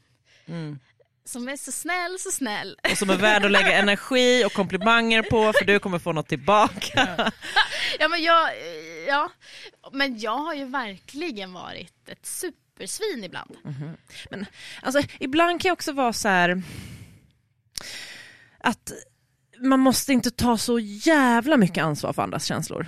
[0.46, 0.78] Mm.
[1.24, 2.78] som är så snäll, så snäll.
[2.90, 6.28] Och som är värd att lägga energi och komplimanger på för du kommer få något
[6.28, 7.32] tillbaka.
[7.98, 8.50] Ja men jag,
[9.08, 9.30] ja,
[9.92, 12.26] men jag har ju verkligen varit ett
[12.78, 13.56] supersvin ibland.
[13.64, 13.96] Mhm.
[14.30, 14.46] Men
[14.82, 16.62] alltså, ibland kan jag också vara så här
[18.58, 18.92] att
[19.58, 22.86] man måste inte ta så jävla mycket ansvar för andras känslor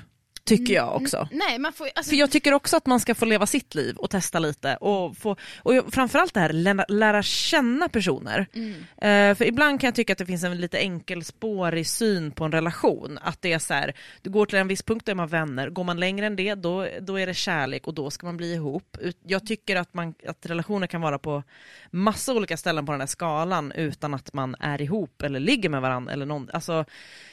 [0.57, 1.29] tycker jag också.
[1.33, 3.97] Nej, man får alltså, För jag tycker också att man ska få leva sitt liv
[3.97, 8.47] och testa lite och, få, och framförallt det här lära, lära känna personer.
[8.53, 8.75] Mm.
[8.97, 12.53] Eh, för ibland kan jag tycka att det finns en lite enkelspårig syn på en
[12.53, 13.19] relation.
[13.23, 15.71] Att det är så här, du går till en viss punkt då är man vänner,
[15.71, 18.55] går man längre än det då, då är det kärlek och då ska man bli
[18.55, 18.97] ihop.
[19.27, 21.43] Jag tycker att, man, att relationer kan vara på
[21.91, 25.83] massa olika ställen på den här skalan utan att man är ihop eller ligger med
[25.83, 26.49] varandra eller någon.
[26.53, 26.85] Alltså,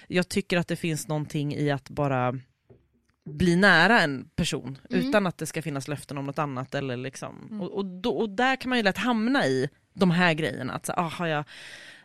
[0.07, 2.39] jag tycker att det finns någonting i att bara
[3.27, 5.07] bli nära en person Mm.
[5.09, 6.75] utan att det ska finnas löften om något annat.
[6.75, 7.61] Eller liksom.
[7.61, 10.73] och, och, då, och där kan man ju lätt hamna i de här grejerna.
[10.73, 11.43] Att så, ah, har jag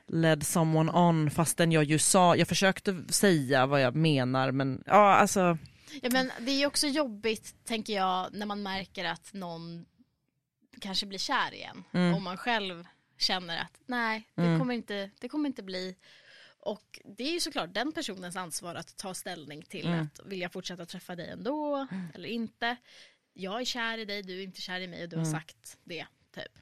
[0.07, 5.15] led someone on fastän jag ju sa, jag försökte säga vad jag menar men ja
[5.15, 5.59] alltså
[6.03, 9.85] Ja, men det är ju också jobbigt, tänker jag, när man märker att någon
[10.81, 11.85] kanske blir kär igen.
[11.93, 12.15] Mm.
[12.15, 12.85] Och man själv
[13.19, 14.59] känner att nej, det, Mm.
[14.59, 15.97] kommer inte, det kommer inte bli.
[16.65, 20.01] Och det är ju såklart den personens ansvar att ta ställning till Mm.
[20.01, 22.77] att vill jag fortsätta träffa dig ändå eller inte.
[23.33, 25.33] Jag är kär i dig, du är inte kär i mig och du har Mm.
[25.41, 26.07] sagt det.
[26.35, 26.59] Typ.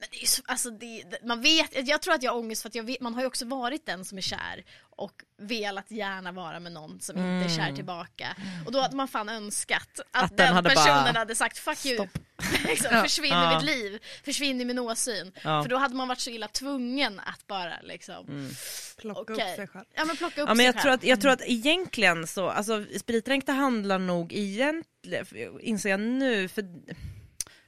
[0.00, 2.62] Men det är ju så, alltså det, man vet, jag tror att jag har ångest
[2.62, 4.64] för att jag vet, man har ju också varit den som är kär
[4.96, 8.36] och velat gärna vara med någon som inte är kär tillbaka.
[8.66, 11.58] Och då hade man fan önskat att, Att den den hade personen bara, hade sagt
[11.58, 12.08] fuck you,
[12.68, 13.02] liksom, Ja.
[13.02, 13.52] försvinn Ja.
[13.52, 15.32] i mitt liv, försvinn i min åsyn.
[15.44, 15.62] Ja.
[15.62, 18.50] För då hade man varit så illa tvungen att bara liksom,
[18.98, 19.34] Plocka Okej.
[19.50, 19.84] upp sig själv.
[19.94, 20.82] ja men plocka upp Ja, men sig jag, själv.
[20.82, 25.26] tror att, jag tror att egentligen så, alltså spritdränkta handlar nog egentligen,
[25.60, 26.64] inser jag nu, för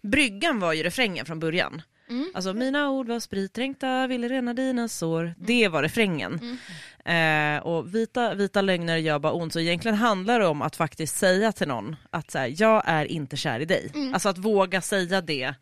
[0.02, 1.82] bryggan var ju refrängen från början.
[2.10, 2.30] Mm.
[2.34, 5.34] Alltså mina ord var spritdränkta, ville rena dina sår.
[5.38, 6.40] Det var refrängen.
[6.42, 6.56] Mm.
[7.04, 9.52] Eh, och vita, vita lögner gör bara ont.
[9.52, 13.04] Så egentligen handlar det om att faktiskt säga till någon att så här, jag är
[13.04, 13.90] inte kär i dig.
[13.94, 14.14] Mm.
[14.14, 15.54] Alltså att våga säga det.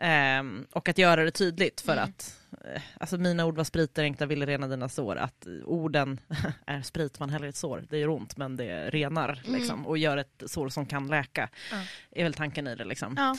[0.00, 2.04] ehm, och att göra det tydligt för Mm.
[2.04, 2.36] att
[2.74, 5.16] eh, Alltså mina ord var spritdränkta, ville rena dina sår.
[5.16, 6.20] Att orden
[6.66, 7.84] är sprit, man häller ett sår.
[7.90, 9.60] Det gör ont men det renar Mm.
[9.60, 11.48] liksom, och gör ett sår som kan läka.
[11.70, 11.76] Ja.
[12.10, 13.14] Är väl tanken i det liksom.
[13.18, 13.36] Ja.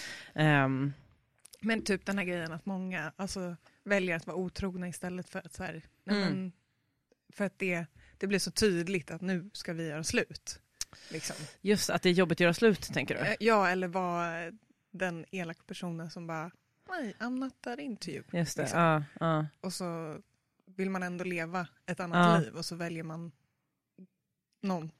[1.65, 5.53] Men typ den här grejen att många alltså, väljer att vara otrogna istället för att
[5.53, 6.29] så här, nej, Mm.
[6.33, 6.51] men,
[7.33, 7.85] för att det,
[8.17, 10.59] det blir så tydligt att nu ska vi göra slut.
[11.11, 11.35] Liksom.
[11.61, 13.21] just att det är jobbigt att göra slut tänker du?
[13.21, 14.51] Eh, Ja, eller vara
[14.91, 16.51] den elaka personen som bara
[16.89, 18.23] nej, I'm not that into you.
[18.31, 18.79] Just det, liksom.
[18.81, 19.03] ja.
[19.19, 19.45] ja.
[19.61, 20.17] Och så
[20.65, 22.39] vill man ändå leva ett annat Ja.
[22.45, 23.31] liv och så väljer man
[24.61, 24.91] någon,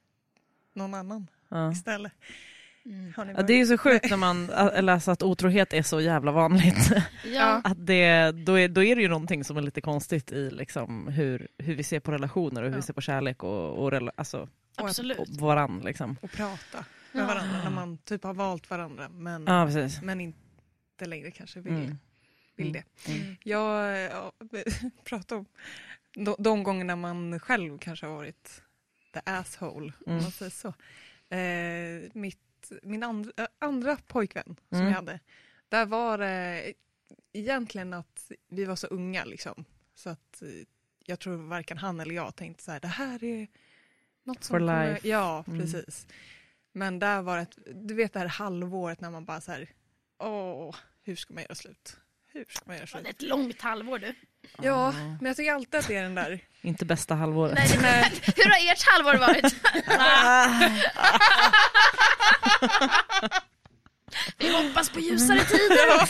[0.72, 1.26] någon annan
[1.72, 2.12] istället.
[2.86, 3.12] Mm.
[3.36, 4.46] Ja, det är ju så sjukt när man
[4.86, 6.90] läser att otrohet är så jävla vanligt.
[7.24, 7.60] Ja.
[7.64, 11.08] Att det, då, är, då är det ju någonting som är lite konstigt i liksom
[11.08, 12.76] hur, hur vi ser på relationer och hur Ja.
[12.76, 15.18] vi ser på kärlek och, och, rela, alltså, Absolut.
[15.18, 15.80] och varann.
[15.84, 16.16] Liksom.
[16.22, 17.26] och prata med Ja.
[17.26, 19.44] varandra när man typ har valt varandra men,
[20.02, 21.98] men inte längre kanske vill, Mm.
[22.56, 22.82] vill Mm.
[23.06, 23.12] det.
[23.12, 23.36] Mm.
[23.42, 24.32] Jag ja,
[25.04, 25.46] pratar om
[26.14, 28.62] de, de gångerna man själv kanske har varit
[29.14, 30.22] the asshole, om Mm.
[30.22, 30.68] man säger så.
[31.36, 32.38] Eh, mitt,
[32.82, 34.88] min andra, äh, andra pojkvän som Mm.
[34.88, 35.20] jag hade,
[35.68, 36.72] där var det
[37.32, 39.64] egentligen att vi var så unga liksom.
[39.94, 40.48] Så att eh,
[41.04, 43.48] jag tror varken han eller jag tänkte så här, det här är
[44.22, 44.92] något som For kommer...
[44.94, 45.08] life.
[45.08, 45.60] Ja, Mm.
[45.60, 46.06] precis.
[46.72, 49.68] Men där var det, ett, du vet det här halvåret när man bara så här,
[50.18, 51.96] åh, hur ska man göra slut?
[52.26, 53.06] Hur ska man göra Det är slut?
[53.16, 54.14] ett långt halvår du.
[54.62, 57.54] Ja, men jag tycker alltid att det är den där, Inte bästa halvåret.
[57.54, 59.56] Nej, det, hur har ert halvår varit?
[64.38, 66.08] Vi hoppas på ljusare tider.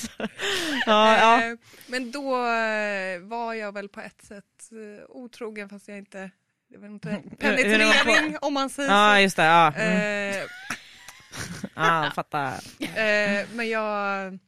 [0.87, 1.43] ja, ja.
[1.45, 1.55] Eh,
[1.87, 6.31] Men då eh, var jag väl på ett sätt eh, otrogen fast jag inte,
[6.71, 9.21] det var inte penetrering om man säger ja så.
[9.21, 9.45] just det.
[9.45, 10.47] Ja, mm.
[11.75, 12.53] Ja fattar.
[12.81, 14.39] eh, men jag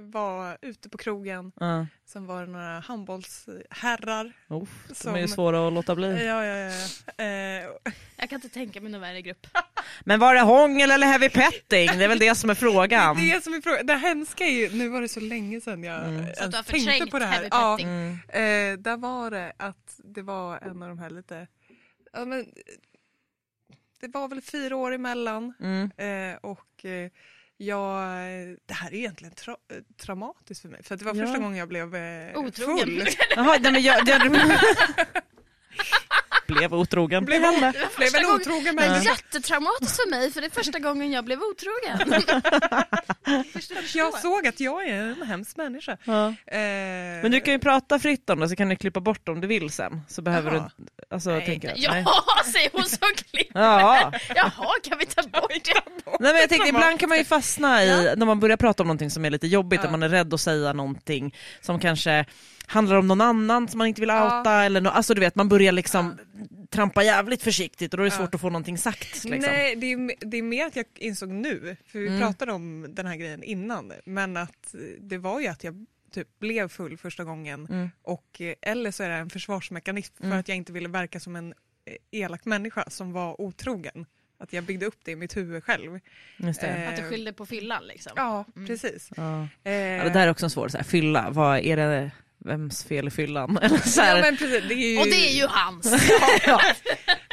[0.00, 1.86] var ute på krogen, Ja.
[2.06, 4.32] sen var det några handbollsherrar.
[4.48, 6.26] Uff, de Som- är ju svåra att låta bli.
[6.26, 6.56] ja, ja.
[6.56, 7.24] ja.
[7.24, 7.66] Eh,
[8.16, 9.46] Jag kan inte tänka mig någon värre grupp.
[10.04, 11.86] Men var det hångel eller heavy petting?
[11.98, 13.16] Det är väl det som är frågan.
[13.16, 13.86] det är det som är frågan.
[13.86, 16.14] Det hemska är ju, nu var det så länge sedan jag Mm.
[16.24, 17.48] ens Så du har tänkte på det här.
[17.50, 17.78] Ja.
[17.80, 18.12] Mm.
[18.28, 21.46] Eh, där var det att det var en av de här lite,
[22.12, 22.46] ja men
[24.00, 25.90] det var väl fyra år emellan Mm.
[25.96, 27.10] eh, och eh,
[27.58, 28.02] jag,
[28.66, 29.56] det här är egentligen tra
[30.02, 31.26] traumatiskt för mig för det var Ja.
[31.26, 32.78] första gången jag blev eh, Otrogen.
[32.78, 33.08] full.
[33.36, 34.22] Jaha, nej, men jag, jag
[36.48, 37.24] blev otrogen.
[37.24, 40.50] Blev, Det var blev väl otrogen Det är men jättetraumatiskt för mig för det är
[40.50, 42.22] första gången jag blev otrogen.
[43.94, 45.96] jag såg att jag är en hemsk människa.
[46.04, 46.26] Ja.
[46.28, 46.58] Eh,
[47.22, 49.46] Men du kan ju prata fritt om det så kan du klippa bort om du
[49.46, 50.00] vill sen.
[50.08, 50.70] Så behöver Jaha.
[50.76, 51.46] du alltså, Nej.
[51.46, 51.72] tänka.
[51.76, 52.04] Ja, Nej.
[52.52, 53.60] säger hon som klipper.
[53.60, 54.12] Ja.
[54.34, 55.82] Jaha, kan vi ta bort det?
[56.20, 58.86] Nej, men jag tänkte, ibland kan man ju fastna i, när man börjar prata om
[58.86, 59.84] någonting som är lite jobbigt, Ja.
[59.84, 62.24] att man är rädd att säga någonting som kanske
[62.68, 64.38] handlar om någon annan som man inte vill Ja.
[64.38, 66.18] outa eller no, alltså du vet man börjar liksom
[66.70, 68.18] trampa jävligt försiktigt och då är det Ja.
[68.18, 69.24] svårt att få någonting sagt.
[69.24, 69.30] Liksom.
[69.52, 72.20] Nej, det är, det är mer att jag insåg nu, för vi Mm.
[72.20, 76.38] pratade om den här grejen innan, men att eh, det var ju att jag typ
[76.38, 77.90] blev full första gången Mm.
[78.02, 80.38] och eh, eller så är det en försvarsmekanism för Mm.
[80.38, 81.54] att jag inte ville verka som en
[81.84, 84.06] eh, elak människa som var otrogen.
[84.40, 86.00] Att jag byggde upp det i mitt huvud själv.
[86.36, 86.66] Just det.
[86.66, 88.12] Eh, Att du skyllde på fyllan liksom.
[88.16, 88.66] Ja, Mm.
[88.68, 89.10] precis.
[89.16, 89.48] Ja.
[89.64, 92.84] Eh, Ja, det där är också en svår, så här, fylla, vad är det, vems
[92.84, 93.58] fel är fyllan?
[93.62, 96.10] Eller så här, ja, men precis, det är ju, Och det är ju hans.
[96.46, 96.60] ja.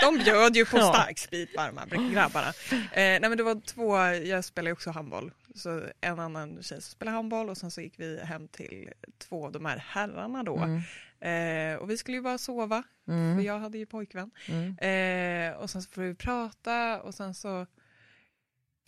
[0.01, 0.93] De bjöd ju på Ja.
[0.93, 2.47] stark sprit varma grabbarna.
[2.71, 6.81] Eh, nej men det var två, jag spelar ju också handboll, så en annan tjej
[6.81, 8.89] som spelar handboll och sen så gick vi hem till
[9.29, 10.57] två av de här herrarna då.
[10.57, 10.81] Mm.
[11.21, 13.45] Eh, och vi skulle ju bara sova, för Mm.
[13.45, 14.31] jag hade ju pojkvän.
[14.47, 14.77] Mm.
[14.77, 17.65] Eh, och sen så får vi prata och sen så,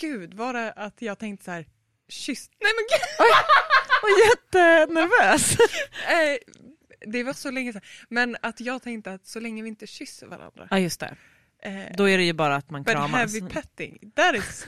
[0.01, 1.65] gud var det att jag tänkte så här,
[2.09, 3.27] kyss, nej men gud!
[4.13, 5.57] Och jättenervös.
[6.07, 6.37] Eh,
[7.11, 10.27] det var så länge sedan, men att jag tänkte att så länge vi inte kysser
[10.27, 10.67] varandra.
[10.71, 11.15] Ja just det,
[11.63, 13.11] Eh, då är det ju bara att man but kramas.
[13.33, 14.65] heavy petting, that is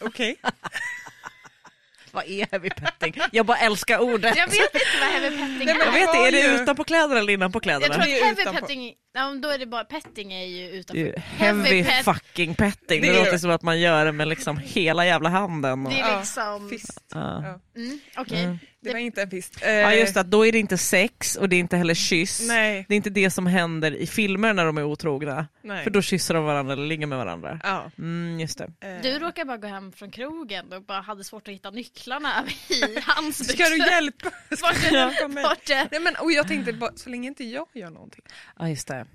[0.00, 0.36] okej.
[2.12, 3.14] Vad är heavy petting?
[3.32, 4.36] Jag bara älskar ordet.
[4.36, 5.92] Jag vet inte vad heavy petting Nej, men Jag är.
[5.92, 7.94] vet var det, är det utanpå kläderna eller innanpå Jag kläderna?
[7.94, 8.60] tror att är heavy utanpå.
[8.60, 11.18] petting, ja, då är det bara, petting är ju är utanför.
[11.18, 14.56] heavy pet- fucking petting, det, Det är- låter som att man gör det med liksom
[14.58, 15.86] hela jävla handen.
[15.86, 15.92] Och...
[15.92, 17.00] Det är liksom, Fist.
[17.14, 17.60] Ja.
[17.78, 17.84] Ja.
[17.84, 18.44] mm, okej.
[18.44, 18.58] Mm.
[18.80, 19.62] Det var inte en fist.
[19.62, 21.94] Eh, ja just det, att då är det inte sex och det är inte heller
[21.94, 22.40] kyss.
[22.48, 25.46] Nej, Det är inte det som händer i filmer när de är otrogna.
[25.62, 25.84] nej.
[25.84, 27.60] För då kysser de varandra eller ligger med varandra.
[27.62, 27.90] Ja.
[27.98, 28.64] Mm, just det.
[28.80, 32.44] eh, Du råkade bara gå hem från krogen och bara hade svårt att hitta nycklarna
[32.68, 34.30] i hans Ska du hjälpa?
[34.56, 35.44] Ska du hjälpa mig?
[35.90, 38.24] Nej, men, och jag tänkte bara, så länge inte jag gör någonting.
[38.58, 39.06] Ja just det.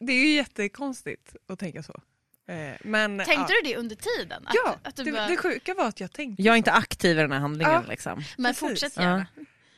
[0.00, 2.00] Det är ju jättekonstigt att tänka så.
[2.48, 3.60] Eh, men, Tänkte ja.
[3.62, 4.42] du det under tiden?
[4.46, 6.58] Att, Ja, att du det, bara, det sjuka var att jag tänkte Jag är så.
[6.58, 7.82] inte aktiv i den här handlingen Ja.
[7.88, 8.22] liksom.
[8.38, 8.60] men precis.
[8.60, 9.02] fortsätt Ja.
[9.02, 9.26] gärna.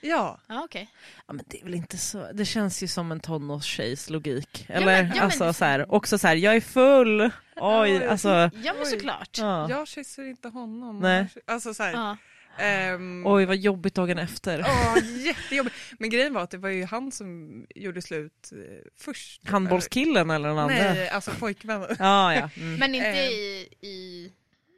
[0.01, 0.89] Ja, Ja, okej.
[1.27, 4.67] Ja, men det är väl inte så, det känns ju som en tonårstjejs logik.
[4.69, 7.21] Eller ja, men- alltså så här, också så här, jag är full,
[7.57, 8.29] oj, Ja, alltså.
[8.29, 8.87] Ja men Oj.
[8.87, 9.39] såklart.
[9.39, 9.71] Ja.
[9.71, 10.99] jag kysser inte honom.
[11.01, 11.27] Nej.
[11.47, 12.17] Alltså så här,
[12.59, 12.65] Ja.
[12.65, 14.65] ehm, Oj vad jobbigt dagen efter.
[14.69, 15.77] Åh, jättejobbigt.
[15.99, 18.59] Men grejen var att det var ju han som gjorde slut eh,
[19.01, 19.49] först.
[19.49, 20.75] Handbollskillen eller den andra?
[20.77, 21.97] Nej, alltså pojkvännen.
[21.99, 22.51] Ja, ja.
[22.57, 22.75] Mm.
[22.79, 23.29] Men inte Eh.
[23.29, 24.33] i, i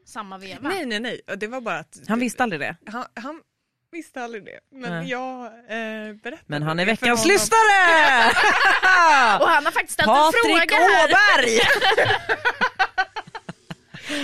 [0.07, 0.69] samma veva?
[0.69, 1.21] Nej, nej, nej.
[1.37, 1.99] Det var bara att...
[2.09, 2.77] Han visste aldrig det.
[2.87, 3.41] Han, han
[3.93, 4.61] visste aldrig det.
[4.73, 5.11] Men Nej.
[5.11, 5.51] jag eh,
[6.15, 7.61] berättade Men han är veckans lyssnare!
[9.41, 11.09] Och han har faktiskt ställt Patrik en fråga här.
[11.09, 11.61] Åberg!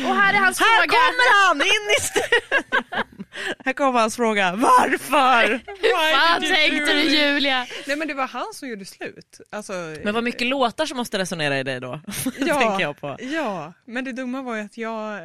[0.09, 0.93] Och här är hans Här fråga.
[0.99, 3.16] kommer han in i studion!
[3.65, 5.49] Här kommer hans fråga, varför?
[5.53, 7.01] Hur fan tänkte du?
[7.03, 7.67] Julia?
[7.87, 9.41] Nej men det var han som gjorde slut.
[9.51, 9.73] Alltså,
[10.05, 12.01] Men vad mycket låtar som måste resonera i dig då?
[12.39, 13.17] ja, tänker jag på.
[13.21, 15.21] Ja, men det dumma var ju att jag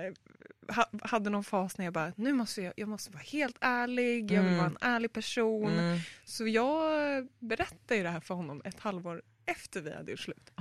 [0.75, 4.31] ha, hade någon fas när jag bara, nu måste jag, jag måste vara helt ärlig,
[4.31, 4.57] jag vill Mm.
[4.57, 5.79] vara en ärlig person.
[5.79, 5.99] Mm.
[6.25, 6.81] Så jag
[7.39, 10.51] berättade ju det här för honom ett halvår efter vi hade gjort slut.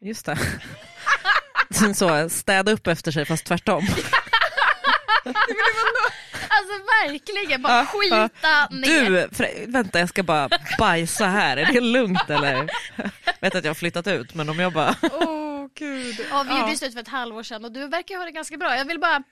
[0.00, 0.38] Just det.
[1.94, 3.86] Så, städa upp efter sig fast tvärtom.
[6.48, 6.74] Alltså
[7.06, 9.10] verkligen, bara Ja, skita ner.
[9.10, 12.70] Du, vänta jag ska bara bajsa här, är det lugnt eller?
[13.40, 14.94] vet att jag har flyttat ut men om jag bara...
[15.12, 16.26] Åh gud.
[16.30, 16.70] Ja, vi gjorde Ja.
[16.70, 18.76] ju slut för ett halvår sedan och du verkar ha det ganska bra.
[18.76, 19.22] Jag vill bara...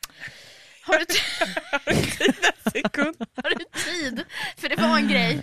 [0.82, 2.32] Har du, t-
[2.72, 3.16] Sekund.
[3.42, 4.24] har du tid?
[4.56, 5.40] För det var en grej.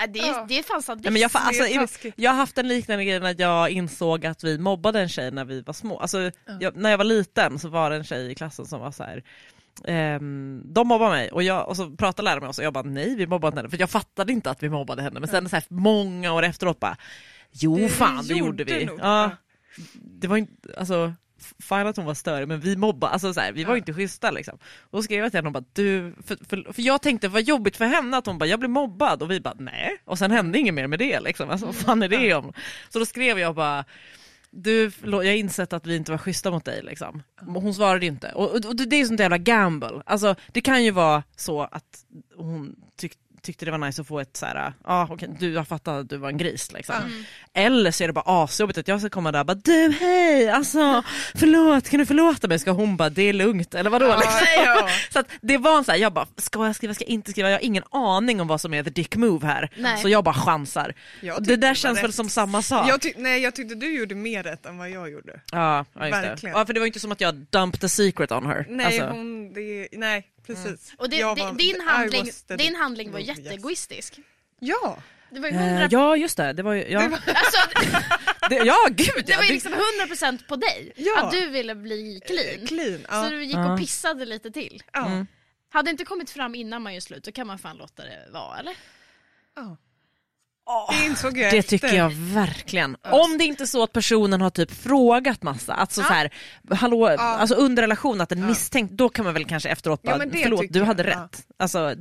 [0.00, 0.44] Ja, det, är, Ja.
[0.48, 1.02] det är fan sadism.
[1.04, 4.58] Nej, men jag, alltså, jag har haft en liknande grej när jag insåg att vi
[4.58, 5.98] mobbade en tjej när vi var små.
[5.98, 8.90] Alltså, jag, när jag var liten så var det en tjej i klassen som var
[8.92, 9.22] så här.
[9.84, 12.84] ehm, de mobbade mig och, jag, och så pratade läraren med oss och jag bara
[12.84, 15.48] nej vi mobbade inte henne för jag fattade inte att vi mobbade henne men sen
[15.48, 16.96] så här, många år efteråt bara
[17.50, 18.84] jo Det fan det gjorde gjorde vi.
[18.84, 19.30] nog, Ja, ja.
[19.94, 23.52] det var inte, alltså fine att hon var störig men vi mobbade, alltså så här,
[23.52, 24.58] vi var inte schyssta liksom.
[24.80, 27.42] Och då skrev jag till henne och bara du, för, för, för jag tänkte vad
[27.42, 29.96] jobbigt för henne att hon bara jag blev mobbad och vi bara nej.
[30.04, 32.52] Och sen hände inget mer med det liksom, alltså vad fan är det om?
[32.88, 33.84] Så då skrev jag bara
[34.54, 37.22] du, förlåt, jag har insett att vi inte var schyssta mot dig liksom.
[37.40, 38.32] Hon svarade inte.
[38.32, 40.02] Och, och, och det är ju sånt jävla gamble.
[40.06, 42.04] Alltså det kan ju vara så att
[42.36, 43.12] hon tyck,
[43.42, 46.08] tyckte det var nice att få ett så här, ja okej du har fattat att
[46.08, 46.94] du var en gris liksom.
[46.96, 47.24] Mm.
[47.54, 50.50] Eller så är det bara asjobbigt att jag ska komma där och bara du hej,
[50.50, 51.02] alltså
[51.34, 52.58] förlåt, kan du förlåta mig?
[52.58, 54.16] Ska hon bara det är lugnt eller vadå?
[54.16, 54.46] liksom?
[54.56, 54.88] Ja.
[55.12, 57.30] Så att det var en så här, jag bara ska jag skriva, ska jag inte
[57.30, 57.50] skriva?
[57.50, 59.70] Jag har ingen aning om vad som är the dick move här.
[59.76, 59.98] Nej.
[59.98, 60.94] Så jag bara chansar.
[61.20, 62.04] Jag det där känns rätt.
[62.04, 62.88] väl som samma sak?
[62.88, 65.40] Jag nej, jag tyckte du gjorde mer rätt än vad jag gjorde.
[65.52, 66.28] Ja, ja, just det.
[66.28, 66.56] Verkligen.
[66.56, 68.66] ja, för det var inte som att jag dumped a secret on her.
[68.68, 70.92] Nej, Alltså, hon, det, nej precis.
[70.98, 73.38] Och det, var- din, handling, din handling var Oh, yes.
[73.38, 74.18] jätteegoistisk.
[74.60, 75.88] Ja, Det var ju eh, 100...
[75.90, 77.58] ja just det, det var ju, ja, Det var- Alltså,
[78.48, 79.72] det, ja gud det ja, var ju liksom
[80.08, 80.92] 100% på dig.
[80.96, 81.22] Ja.
[81.26, 82.66] Att du ville bli clean.
[82.66, 82.98] clean.
[82.98, 83.30] Så Ja.
[83.30, 84.82] du gick och pissade lite till.
[84.92, 85.06] Ja.
[85.06, 85.26] Mm.
[85.70, 88.28] Hade det inte kommit fram innan man gör slut, då kan man fan låta det
[88.30, 88.76] vara eller?
[89.56, 89.76] Ja.
[90.90, 91.78] Det insåg jag Det efter.
[91.78, 92.96] tycker jag verkligen.
[93.10, 96.06] Om det inte är så att personen har typ frågat massa, alltså Ja.
[96.06, 96.30] så här,
[96.70, 100.24] hallå, alltså under relation att den misstänkt, då kan man väl kanske efteråt Ja, bara,
[100.26, 101.10] det förlåt du jag, hade ja.
[101.24, 101.46] rätt.
[101.58, 101.94] Alltså,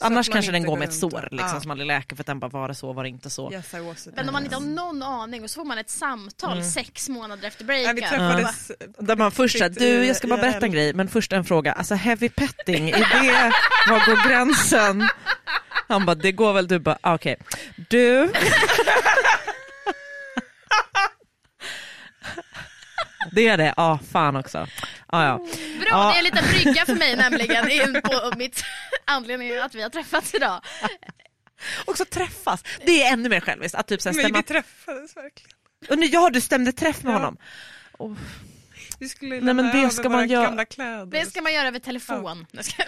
[0.00, 1.60] annars kanske den går med ett sår och- liksom, ja.
[1.60, 3.52] som aldrig läker för att den bara var det så, var det inte så.
[3.52, 3.74] Yes.
[4.14, 7.48] Men om man inte har någon aning och så får man ett samtal sex månader
[7.48, 8.08] efter breakup.
[8.08, 11.44] träffades Där man först säger, du jag ska bara berätta en grej, men först en
[11.44, 13.52] fråga, alltså heavy petting, är det,
[13.90, 15.08] var går gränsen?
[15.88, 17.36] Han bara, det går väl, du bara, ah, okej.
[17.88, 18.32] Du.
[23.32, 24.66] Det är det, ja ah, fan också.
[25.06, 25.36] Ah, ja.
[25.80, 26.08] Bra, Ja.
[26.10, 28.64] det är en liten brygga för mig nämligen in på mitt
[29.04, 30.60] anledning att vi har träffats idag.
[31.84, 33.74] Också träffas, det är ännu mer själviskt.
[33.74, 34.38] Att typ så här Men stämma...
[34.38, 35.50] vi träffades verkligen.
[35.90, 37.16] Och nu, ja, du stämde träff med Ja.
[37.18, 37.36] honom.
[37.98, 38.16] Oh,
[38.98, 41.06] Vi skulle Nej, lämna men det över ska våra man göra- gamla kläder.
[41.06, 42.46] Det ska man göra över telefon.
[42.60, 42.82] Ska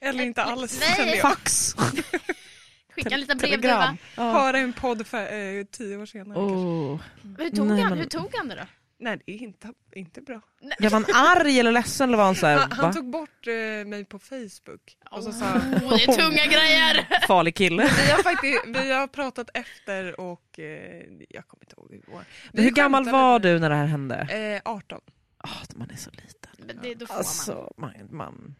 [0.00, 0.80] Eller inte alls.
[0.98, 1.20] Nej.
[1.20, 1.74] fax.
[2.94, 3.96] skicka en liten brevduva.
[4.16, 4.22] Ja.
[4.32, 5.22] Höra en podd för,
[5.58, 6.38] eh, tio år senare.
[6.38, 7.00] Oh.
[7.38, 8.66] Hur tog, Nej, han, men- hur tog han det då?
[9.02, 10.40] Nej, det är inte, inte bra.
[10.78, 13.86] Var man arg eller ledsen eller var han så här, Han, han tog bort eh,
[13.86, 14.96] mig på Facebook.
[15.10, 17.26] Och så sa Oh, det är tunga grejer!
[17.26, 17.82] farlig kille?
[17.82, 22.24] vi har, faktiskt, vi har pratat efter och eh, jag kommer inte ihåg hur.
[22.52, 24.16] Vi Hur gammal var du när det här hände?
[24.64, 25.00] Eh, 18.
[25.38, 26.50] Ah, man är så liten.
[26.58, 27.18] Men det, då får man.
[27.18, 28.54] Alltså, man, man,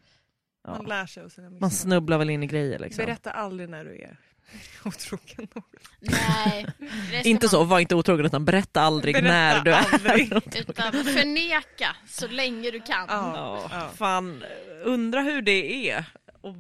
[0.69, 0.89] Man ja.
[0.89, 3.05] lär sig av sina man snubblar väl in i grejer liksom.
[3.05, 4.19] Berätta aldrig när du är
[4.85, 5.49] otrogen.
[6.01, 6.67] Nej,
[7.25, 10.33] Inte man- så, var inte otrogen utan berätta aldrig Berätta när du är aldrig.
[10.69, 13.07] Utan förneka så länge du kan.
[13.09, 13.33] Ja.
[13.37, 13.91] Ja, Ja.
[13.97, 14.45] fan,
[14.85, 16.57] undra hur det är att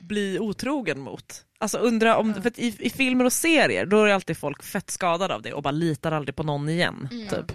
[0.00, 1.42] bli otrogen mot.
[1.58, 4.90] Alltså undra om, för att i, i filmer och serier då är alltid folk fett
[4.90, 7.08] skadade av det och bara litar aldrig på någon igen.
[7.12, 7.28] Mm.
[7.28, 7.52] Typ.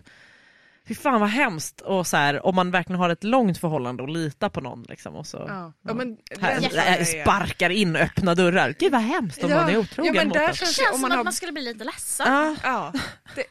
[0.88, 4.09] Fy fan vad hemskt och så här, om man verkligen har ett långt förhållande och
[4.09, 5.73] litar på någon liksom och så Ja.
[5.82, 8.75] Ja, men här, här, är- sparkar in öppna dörrar.
[8.79, 9.61] Gud vad hemskt om Ja.
[9.61, 10.49] någon är otrogen Ja, men mot där en.
[10.49, 12.25] Det känns om som man att har- man skulle bli lite ledsen.
[12.34, 12.55] Ja.
[12.63, 12.93] Ja,
[13.36, 13.43] det,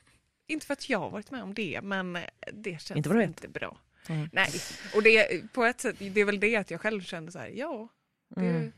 [0.47, 2.19] inte för att jag har varit med om det, men
[2.53, 3.77] det känns Inte inte, bra.
[4.09, 4.29] Mm.
[4.33, 4.51] Nej,
[4.95, 7.49] och det, på ett sätt, det är väl det att jag själv kände så här,
[7.55, 7.89] ja,
[8.35, 8.73] det, Mm.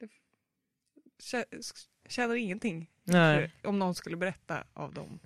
[0.00, 0.06] det
[1.22, 3.50] kä- känner ingenting Nej.
[3.62, 5.18] för, om någon skulle berätta av dem.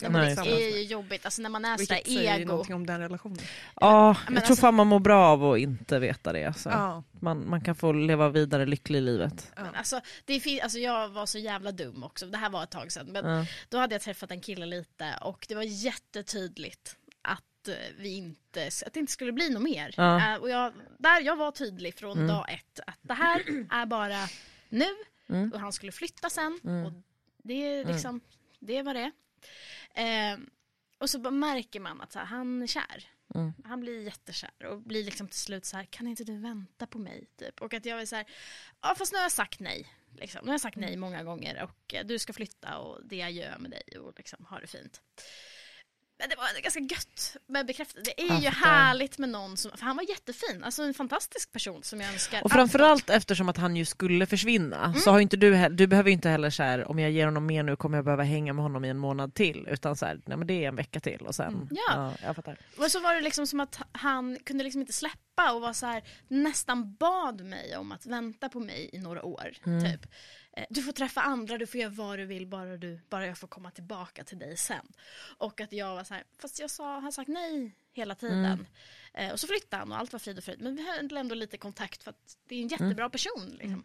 [0.00, 2.48] Ja, Nej, men det är ju jobbigt, alltså när man är Vilket sådär säger ego.
[2.48, 3.38] någonting om den relationen.
[3.80, 6.44] Ja, Men jag tror alltså- fan man mår bra av att inte veta det.
[6.44, 6.68] Alltså.
[6.68, 9.52] Ja, Man, man kan få leva vidare lycklig i livet.
[9.56, 9.62] ja.
[9.64, 12.62] Men alltså, det är fin- alltså jag var så jävla dum också, det här var
[12.62, 13.06] ett tag sedan.
[13.06, 13.46] Men Ja.
[13.68, 18.66] då hade jag träffat en kille lite och det var jättetydligt att eh, vi inte,
[18.86, 19.94] att det inte skulle bli något mer.
[19.96, 20.32] Ja.
[20.34, 22.28] Eh, och jag, där, jag var tydlig från Mm.
[22.28, 24.28] dag ett att det här är bara
[24.68, 24.86] nu
[25.28, 25.52] Mm.
[25.52, 26.60] och han skulle flytta sen.
[26.64, 26.86] Mm.
[26.86, 26.92] Och
[27.44, 28.20] det, är liksom,
[28.60, 29.10] det var det.
[29.96, 30.38] Eh,
[30.98, 33.10] och så märker man att så här, han är kär.
[33.34, 33.52] Mm.
[33.64, 36.98] Han blir jättekär och blir liksom till slut så här, kan inte du vänta på
[36.98, 37.26] mig?
[37.36, 37.62] Typ.
[37.62, 38.26] Och att jag är så här,
[38.80, 39.92] ja fast nu har jag sagt nej.
[40.12, 40.40] Liksom.
[40.42, 43.32] Nu har jag sagt nej många gånger och eh, du ska flytta och det jag
[43.32, 45.02] gör med dig och liksom ha det fint.
[46.18, 48.12] Men det var ganska gött med bekräftelse.
[48.16, 48.70] Det är Jag ju fattar.
[48.70, 52.38] härligt med någon som, för han var jättefin, alltså en fantastisk person som jag önskar
[52.38, 54.98] Och allt framförallt eftersom att han ju skulle försvinna Mm.
[55.00, 57.24] så har ju inte du, du behöver ju inte heller så här, om jag ger
[57.24, 59.68] honom mer nu kommer jag behöva hänga med honom i en månad till.
[59.70, 61.68] Utan så här, nej men det är en vecka till och sen, Mm.
[61.70, 61.82] Ja.
[61.88, 62.56] ja jag fattar.
[62.78, 65.86] Och så var det liksom som att han kunde liksom inte släppa och var så
[65.86, 69.52] här, nästan bad mig om att vänta på mig i några år.
[69.64, 70.06] Typ.
[70.56, 73.38] Eh, Du får träffa andra, du får göra vad du vill, bara, du, bara jag
[73.38, 74.92] får komma tillbaka till dig sen.
[75.38, 78.66] Och att jag var så här, fast jag sa, har sagt nej hela tiden.
[79.14, 80.60] Eh, och så flyttade han och allt var frid och fröjd.
[80.60, 83.50] Men vi höll ändå lite kontakt för att det är en jättebra person.
[83.58, 83.84] Liksom.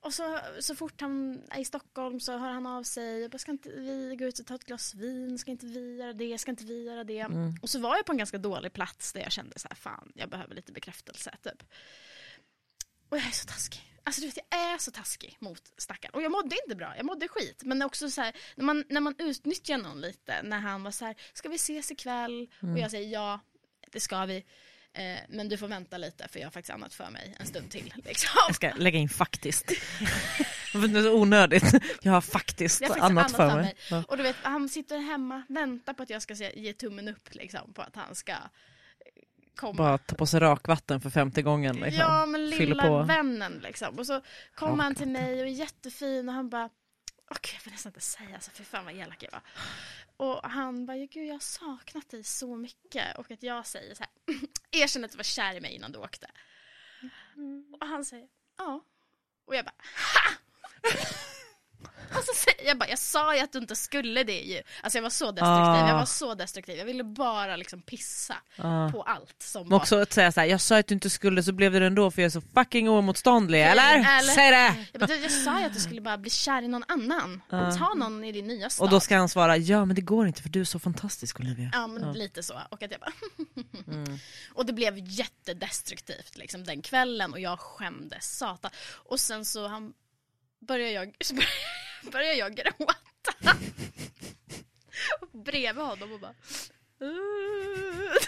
[0.00, 3.20] Och så, så fort han är i Stockholm så hör han av sig.
[3.20, 5.38] Jag bara, ska inte vi gå ut och ta ett glas vin?
[5.38, 6.38] Ska inte vi göra det?
[6.38, 7.24] Ska inte vi göra det?
[7.62, 10.12] Och så var jag på en ganska dålig plats där jag kände så här, fan,
[10.14, 11.36] jag behöver lite bekräftelse.
[11.42, 11.62] Typ.
[13.08, 13.82] Och jag är så taskig.
[14.08, 16.14] Alltså du vet, jag är så taskig mot stackaren.
[16.14, 17.62] Och jag mådde inte bra, jag mådde skit.
[17.64, 21.04] Men också så här, när man, när man utnyttjar någon lite, när han var så
[21.04, 22.48] här, ska vi ses ikväll?
[22.60, 23.40] Och jag säger ja,
[23.92, 24.44] det ska vi.
[24.92, 27.70] Eh, men du får vänta lite för jag har faktiskt annat för mig en stund
[27.70, 27.94] till.
[28.04, 28.30] Liksom.
[28.46, 29.72] Jag ska lägga in faktiskt.
[31.12, 31.72] onödigt.
[32.02, 33.76] Jag har faktiskt, Jag har faktiskt annat för mig.
[33.90, 34.04] Ja.
[34.08, 37.72] Och du vet, han sitter hemma, väntar på att jag ska ge tummen upp liksom,
[37.72, 38.34] på att han ska
[39.58, 39.72] komma.
[39.72, 41.76] Bara ta på sig rakvatten för femte gången.
[41.76, 42.00] Liksom.
[42.00, 43.02] Ja men lilla på.
[43.02, 43.98] vännen liksom.
[43.98, 44.20] Och så
[44.54, 46.70] kommer han till mig och är jättefin och han bara
[47.30, 49.42] Okej jag får nästan inte säga så för fan vad elak jag var.
[50.16, 53.18] Och han bara, gud jag har saknat dig så mycket.
[53.18, 54.40] Och att jag säger så här,
[54.82, 56.26] erkänn att du var kär i mig innan du åkte.
[57.80, 58.28] Och han säger,
[58.58, 58.84] ja.
[59.44, 59.74] Och jag bara,
[60.14, 60.36] ha!
[62.16, 64.62] Och så säger jag bara, jag sa ju att du inte skulle det ju.
[64.82, 65.88] Alltså jag var så destruktiv, Ah.
[65.88, 66.78] jag var så destruktiv.
[66.78, 68.88] Jag ville bara liksom pissa Ah.
[68.90, 69.78] på allt som Men var.
[69.78, 72.10] också att säga så här, jag sa att du inte skulle så blev det ändå
[72.10, 73.94] för jag är så fucking oemotståndlig, eller?
[73.98, 74.86] Eller- Säg det!
[74.92, 77.40] Jag, bara, jag sa ju att du skulle bara bli kär i någon annan.
[77.50, 78.84] Ta någon i din nya stad.
[78.84, 81.40] Och då ska han svara, ja men det går inte för du är så fantastisk
[81.40, 81.70] Olivia.
[81.72, 82.54] Ja men lite så.
[82.70, 83.12] Och att jag bara
[84.54, 88.70] Och det blev jättedestruktivt liksom den kvällen och jag skämdes satan.
[89.08, 89.92] Och sen så han
[90.60, 91.14] började jag,
[92.12, 92.94] började jag gråta.
[95.44, 96.34] Bredvid honom och bara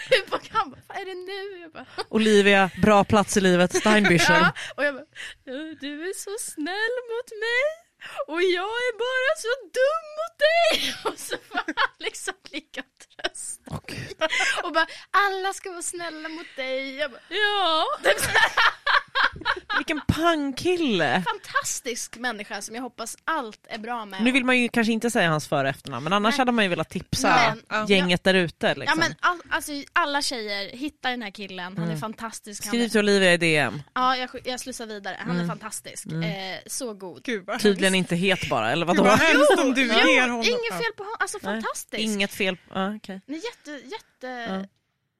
[0.09, 1.59] typ, och han bara, vad är det nu?
[1.61, 4.39] Jag bara, Olivia, bra plats i livet, Steinbüchen.
[4.41, 4.53] ja.
[4.75, 5.05] Och jag bara,
[5.55, 7.63] "Uh, du är så snäll mot mig
[8.27, 10.95] och jag är bara så dum mot dig.
[11.11, 12.83] Och så var han liksom lika
[13.87, 14.15] Gud.
[14.63, 16.95] Och bara, alla ska vara snälla mot dig.
[16.95, 17.85] Jag bara, ja.
[19.77, 21.23] Vilken pangkille!
[21.27, 24.23] fantastisk människa som jag hoppas allt är bra med.
[24.23, 26.37] Nu vill man ju kanske inte säga hans för och efternamn men annars Nej.
[26.37, 27.85] hade man ju velat tipsa Men- Ja.
[27.89, 28.67] gänget där ute.
[28.67, 28.99] Ja Liksom.
[28.99, 32.63] men all, alltså, alla tjejer, hitta den här killen, han är fantastisk.
[32.65, 33.81] Han Skriv är, till Olivia i DM.
[33.95, 36.05] ja, jag, jag slussar vidare, han är fantastisk.
[36.05, 37.23] Eh, så god.
[37.23, 39.09] Gud Tydligen inte het bara, eller Gud vadå?
[39.09, 40.39] vad hemskt om du Jo, ger honom...
[40.39, 41.99] inget fel på honom, alltså Nej, fantastisk.
[42.03, 42.57] Inget fel.
[42.73, 43.21] Ja, okej.
[43.25, 44.67] Nej, jätte, jätte,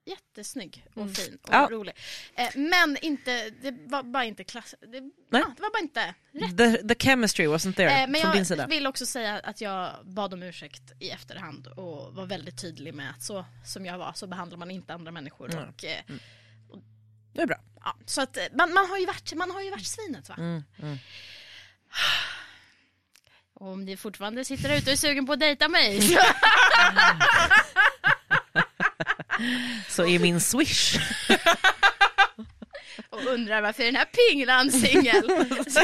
[0.04, 1.68] jättesnygg och fin och Ja.
[1.70, 1.94] rolig.
[2.34, 4.96] Eh, men inte, det var bara inte klass, det,
[5.30, 6.58] ja, det var bara inte rätt.
[6.58, 8.66] The, the chemistry wasn't there Eh, men din jag sida.
[8.66, 13.10] vill också säga att jag bad om ursäkt i efterhand och var väldigt tydlig med
[13.10, 15.50] att så som jag var så behandlar man inte andra människor.
[15.52, 15.68] Mm.
[15.68, 16.00] Och, eh,
[17.34, 17.60] Det är bra.
[17.84, 20.34] ja, så att eh, man, man, har ju varit, man har ju varit svinet va?
[20.38, 20.98] Mm, mm.
[23.54, 26.00] Om ni fortfarande sitter ute och är sugen på att dejta mig
[29.88, 30.96] så är min swish.
[33.10, 35.80] och undrar varför är den här pinglan singel så,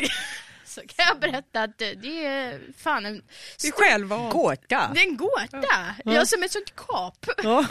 [0.80, 3.22] så kan jag berätta att det, är fan en,
[3.62, 4.32] Det är självvalt.
[4.32, 4.90] Gåta.
[4.94, 5.94] det är en gåta.
[6.04, 7.26] Jag som ett sånt kap.
[7.42, 7.66] Ja.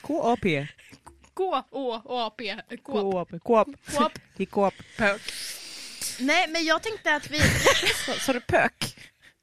[0.00, 0.66] K-A-P.
[1.34, 2.56] K-O-A-P.
[2.82, 3.32] Kåp.
[4.36, 4.74] I kåp.
[4.96, 5.20] Pök.
[6.18, 7.40] Nej men jag tänkte att vi
[8.20, 8.96] Sa du pök?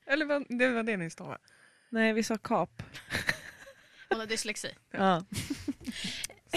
[0.07, 1.39] Eller vad, det var det ni stavade.
[1.91, 2.83] Nej, vi sa kap.
[4.09, 4.69] Hon har dyslexi.
[4.91, 5.23] Ja.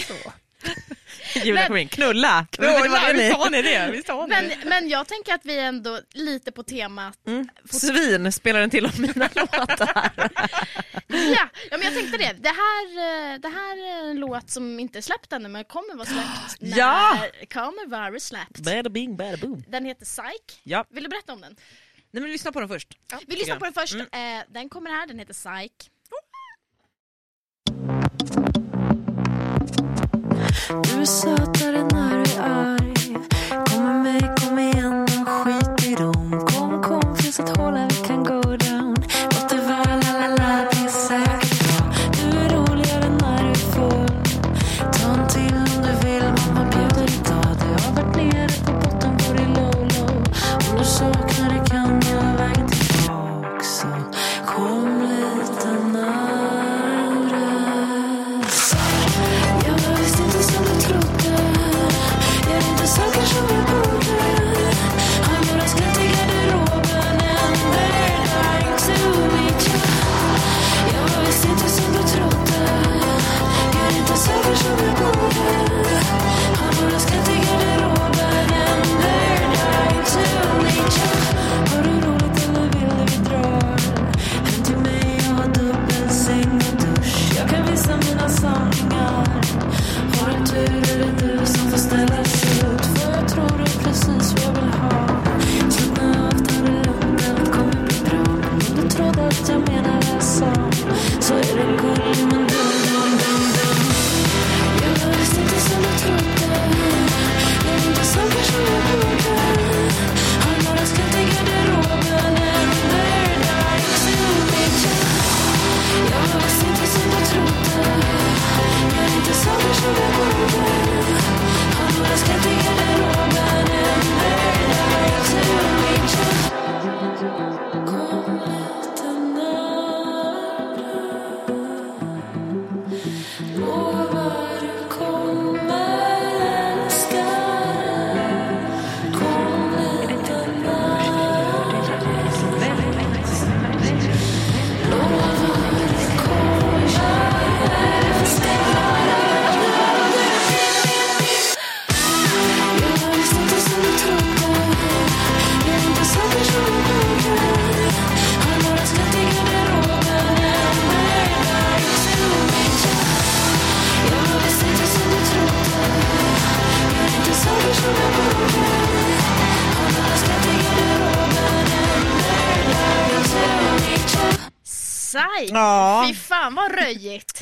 [0.09, 0.33] Så.
[1.39, 1.89] Julia Men- kom in.
[1.89, 2.47] Knulla!
[2.51, 3.31] Knulla, det Visst ni.
[3.31, 3.91] har ni det?
[3.93, 4.59] Visst har ni Men, det?
[4.65, 7.49] men jag tänker att vi ändå lite på temat Mm.
[7.71, 10.11] Svin spelar en till av mina låtar.
[11.07, 12.33] Ja, ja men jag tänkte det.
[12.41, 12.87] Det här,
[13.35, 16.61] eh, det här är en låt som inte är släppt ännu men kommer vara släppt
[16.61, 17.19] när Ja!
[17.53, 18.59] kommer vara släppt.
[18.61, 19.65] Bada bing, bada boom.
[19.69, 20.61] Den heter Psych.
[20.63, 20.85] Ja.
[20.91, 21.57] Vill du berätta om den?
[22.15, 22.99] Nej men lyssna på den först.
[23.27, 23.95] Vi lyssnar på den först.
[23.95, 24.39] Mm.
[24.39, 25.91] Eh, den kommer här, den heter Psych.
[30.69, 32.95] Du är sötare när du är arg
[33.71, 38.04] Kom med mig, kom igen, skit i dem Kom, kom, finns ett hål här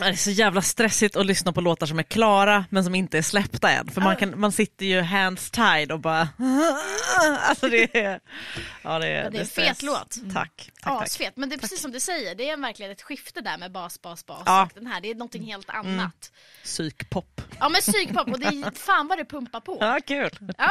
[0.07, 3.19] Det är så jävla stressigt att lyssna på låtar som är klara men som inte
[3.19, 3.91] är släppta än.
[3.91, 6.29] För man, kan, man sitter ju hands tied och bara...
[7.49, 8.21] Alltså det är...
[8.83, 9.67] Ja, det är, Ja, det är en stress.
[9.69, 10.17] fet låt.
[10.35, 10.35] Tack.
[10.35, 11.03] tack, tack.
[11.03, 13.73] Asfet, men det är precis som du säger, det är verkligen ett skifte där med
[13.73, 14.43] bas, bas, bas.
[14.47, 14.63] Ja.
[14.63, 16.33] Och den här, det är någonting helt annat.
[16.65, 17.41] Psykpop.
[17.61, 19.79] Ja men psykpop och det är fan vad det pumpar på.
[19.81, 20.31] Ja, kul.
[20.59, 20.71] Ja.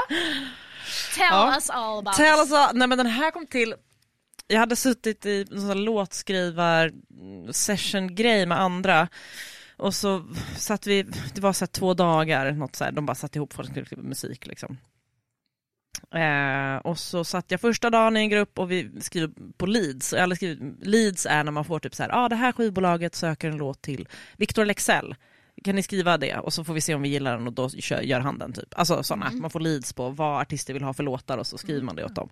[1.16, 1.54] Tell Ja.
[1.56, 3.76] us all about Tell us all, nej men den här kom till,
[4.52, 6.92] jag hade suttit i en sån låtskrivar
[7.52, 9.08] session grej med andra
[9.78, 10.26] och så
[10.58, 13.54] satt vi, det var så här två dagar, något så här, de bara satte ihop
[13.54, 14.78] folk skulle skriva musik liksom.
[16.16, 20.14] Eh, och så satt jag första dagen i en grupp och vi skriver på leads.
[20.14, 23.16] Eller skriver, leads är när man får typ så här, ja ah, det här skivbolaget
[23.16, 25.16] söker en låt till Victor Lexell.
[25.64, 26.38] Kan ni skriva det?
[26.38, 28.54] Och så får vi se om vi gillar den och då kör, gör han den
[28.54, 28.74] typ.
[28.76, 31.82] Alltså sådana, man får leads på vad artister vill ha för låtar och så skriver
[31.82, 32.30] man det åt dem.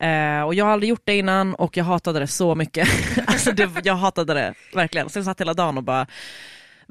[0.00, 2.88] Eh, och jag har aldrig gjort det innan och jag hatade det så mycket.
[3.26, 5.08] alltså det, jag hatade det verkligen.
[5.10, 6.06] Så jag satt hela dagen och bara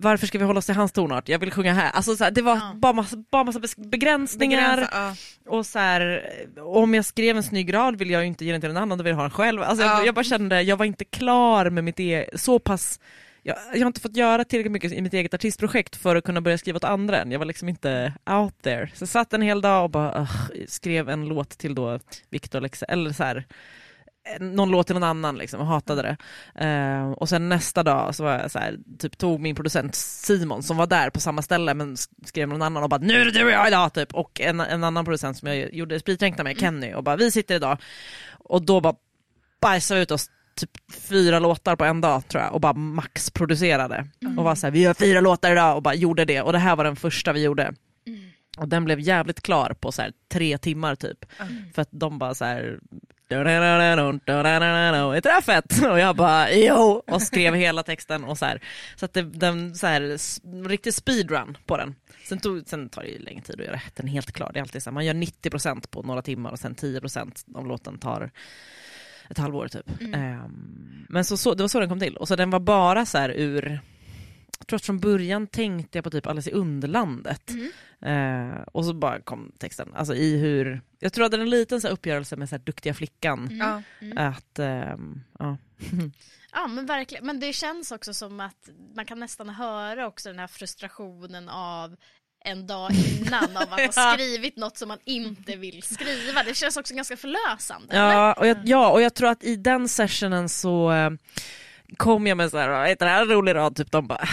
[0.01, 1.29] varför ska vi hålla oss till hans tonart?
[1.29, 1.91] Jag vill sjunga här.
[1.91, 2.71] Alltså så här, det var Ja.
[2.75, 4.75] bara massa, bara massa begränsningar.
[4.75, 5.55] Begränsa, ja.
[5.57, 6.29] Och så här,
[6.63, 9.03] om jag skrev en snygg rad vill jag inte ge den till någon annan, då
[9.03, 9.61] vill jag ha den själv.
[9.61, 9.97] Alltså Ja.
[9.97, 12.99] jag, jag bara kände, jag var inte klar med mitt eget, så pass
[13.49, 16.41] jag, jag har inte fått göra tillräckligt mycket i mitt eget artistprojekt för att kunna
[16.41, 17.31] börja skriva åt andra än.
[17.31, 18.91] Jag var liksom inte out there.
[18.93, 20.31] Så jag satt en hel dag och bara uh,
[20.67, 23.45] skrev en låt till då Victor Leksell, eller så här,
[24.39, 26.17] någon låt till någon annan liksom och hatade det.
[26.65, 30.63] Uh, och sen nästa dag så var jag så här, typ tog min producent Simon
[30.63, 33.31] som var där på samma ställe men skrev någon annan och bara nu är det
[33.31, 36.59] du och jag idag typ och en, en annan producent som jag gjorde Spritdränkta med,
[36.59, 37.77] Kenny och bara vi sitter idag
[38.39, 38.95] och då bara
[39.61, 40.29] bajsade vi ut oss
[40.59, 44.07] typ fyra låtar på en dag tror jag och bara maxproducerade
[44.37, 46.59] och var så här, vi gör fyra låtar idag och bara gjorde det och det
[46.59, 47.73] här var den första vi gjorde.
[48.57, 51.25] Och den blev jävligt klar på så här tre timmar typ.
[51.73, 52.79] För att de bara så här
[55.29, 55.83] här fett?
[55.91, 58.61] Och jag bara jo och skrev hela texten och så här.
[58.95, 60.17] Så att det, den så här
[60.67, 61.95] riktig speedrun på den.
[62.29, 64.51] Sen, tog, sen tar det ju längre tid att göra den helt klar.
[64.53, 67.67] Det är alltid så här, man gör 90% på några timmar och sen 10% av
[67.67, 68.31] låten tar
[69.29, 69.89] ett halvår typ.
[70.13, 72.17] Ehm, men så, så, det var så den kom till.
[72.17, 73.81] Och så den var bara så här ur
[74.59, 77.51] jag tror att från början tänkte jag på typ Alice i Underlandet.
[78.01, 79.89] Eh, och så bara kom texten.
[79.95, 82.55] Alltså i hur, jag tror att det är en liten så här uppgörelse med så
[82.55, 83.49] här duktiga flickan.
[83.51, 83.81] Ja.
[84.15, 85.57] Att, ehm, ja.
[86.51, 90.39] Ja men verkligen, men det känns också som att man kan nästan höra också den
[90.39, 91.95] här frustrationen av
[92.45, 96.43] en dag innan av att ha skrivit något som man inte vill skriva.
[96.43, 97.95] Det känns också ganska förlösande.
[97.95, 101.09] Ja, och jag, ja, och jag tror att i den sessionen så eh,
[101.97, 103.75] kom jag med så här, är det här en rolig rad?
[103.75, 104.25] Typ de bara,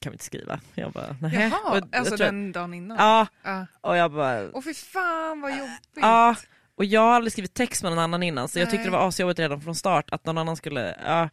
[0.00, 0.60] kan vi inte skriva?
[0.74, 1.34] Jag bara, nej.
[1.64, 2.96] Jaha, och, alltså tror- den dagen innan?
[2.98, 3.66] Ja, Ja.
[3.80, 5.80] och jag bara, Åh fy fan vad jobbigt.
[5.94, 6.36] Ja,
[6.76, 8.84] och jag har aldrig skrivit text med någon annan innan så jag tyckte Nej.
[8.92, 11.28] det var asjobbigt redan från start att någon annan skulle, ja.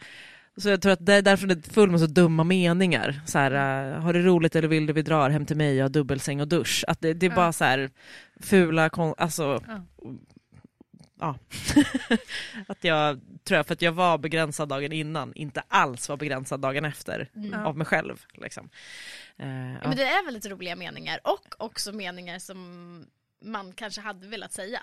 [0.57, 3.21] Så jag tror att det är därför det är full med så dumma meningar.
[3.25, 3.51] Så här,
[3.95, 6.41] äh, har det roligt eller vill du vi drar hem till mig, jag har dubbelsäng
[6.41, 6.83] och dusch.
[6.87, 7.35] Att det, det är Ja.
[7.35, 7.89] bara så här
[8.39, 9.83] fula, kon- alltså Ja.
[11.19, 11.35] ja.
[12.67, 16.59] att jag tror jag, för att jag var begränsad dagen innan, inte alls var begränsad
[16.61, 17.65] dagen efter Ja.
[17.65, 18.25] av mig själv.
[18.33, 18.69] Liksom.
[19.35, 19.87] Ja, ja.
[19.87, 23.05] Men det är väldigt roliga meningar och också meningar som
[23.43, 24.79] man kanske hade velat säga.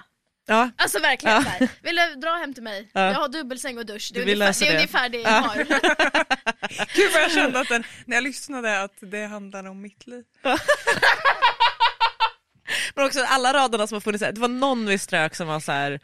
[0.49, 0.71] Ja.
[0.77, 1.41] Alltså verkligen Ja.
[1.41, 1.69] här.
[1.83, 2.91] vill du dra hem till mig?
[2.93, 3.01] Ja.
[3.01, 4.11] Jag har dubbelsäng och dusch.
[4.15, 5.57] Det är, ungefär, det är ungefär det jag har.
[6.95, 10.25] Gud vad jag kände att den, när jag lyssnade att det handlade om mitt liv.
[12.95, 15.73] Men också alla raderna som har funnits, det var någon vi strök som var så
[15.73, 16.01] här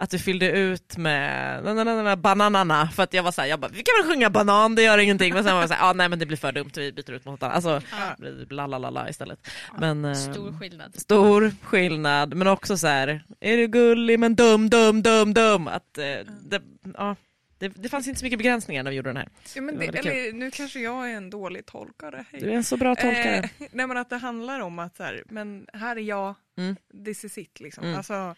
[0.00, 3.40] att du fyllde ut med na, na, na, na, bananana för att jag var så
[3.40, 5.34] här, jag bara, vi kan väl sjunga banan, det gör ingenting.
[5.34, 7.10] Men sen var jag så här, ah, nej men det blir för dumt, vi byter
[7.12, 7.54] ut mot något annat.
[7.64, 8.26] Alltså, Ja.
[8.50, 9.48] la la la la istället.
[9.78, 11.00] Men, eh, Stor skillnad.
[11.00, 15.68] stor skillnad, men också så här, är du gullig men dum, dum, dum, dum.
[15.68, 16.04] Att, eh,
[16.42, 16.62] det,
[16.96, 17.16] ja,
[17.58, 19.28] det, det fanns inte så mycket begränsningar när vi gjorde den här.
[19.54, 22.24] Ja, men Det det, eller, nu kanske jag är en dålig tolkare.
[22.32, 22.40] Hej.
[22.40, 23.36] Du är en så bra tolkare.
[23.36, 26.76] Eh, nej men att det handlar om att så här, men här är jag, Mm.
[27.04, 27.84] this is it liksom.
[27.84, 27.96] Mm.
[27.96, 28.34] Alltså,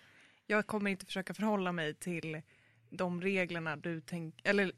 [0.51, 2.43] jag kommer inte försöka förhålla mig till
[2.91, 4.73] de reglerna du tänker, eller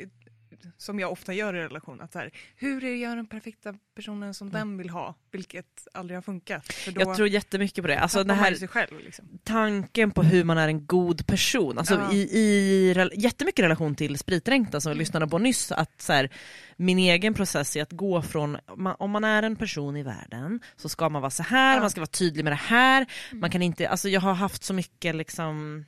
[0.77, 4.35] som jag ofta gör i relation, att så här, hur är jag den perfekta personen
[4.35, 6.73] som den vill ha, vilket aldrig har funkat.
[6.73, 7.09] För då Mm.
[7.09, 7.99] Jag tror jättemycket på det.
[8.01, 9.01] Alltså man här, själv.
[9.05, 9.25] Liksom.
[9.45, 11.79] tanken på hur man är en god person.
[11.79, 12.13] Alltså Ja.
[12.13, 15.73] i, i rel- jättemycket relation till spritdränkta som vi lyssnade på nyss.
[15.73, 16.31] Att så här,
[16.77, 18.59] min egen process är att gå från,
[18.99, 21.81] om man är en person i världen så ska man vara så här, Ja.
[21.81, 23.07] man ska vara tydlig med det här.
[23.33, 25.85] Man kan inte, alltså jag har haft så mycket liksom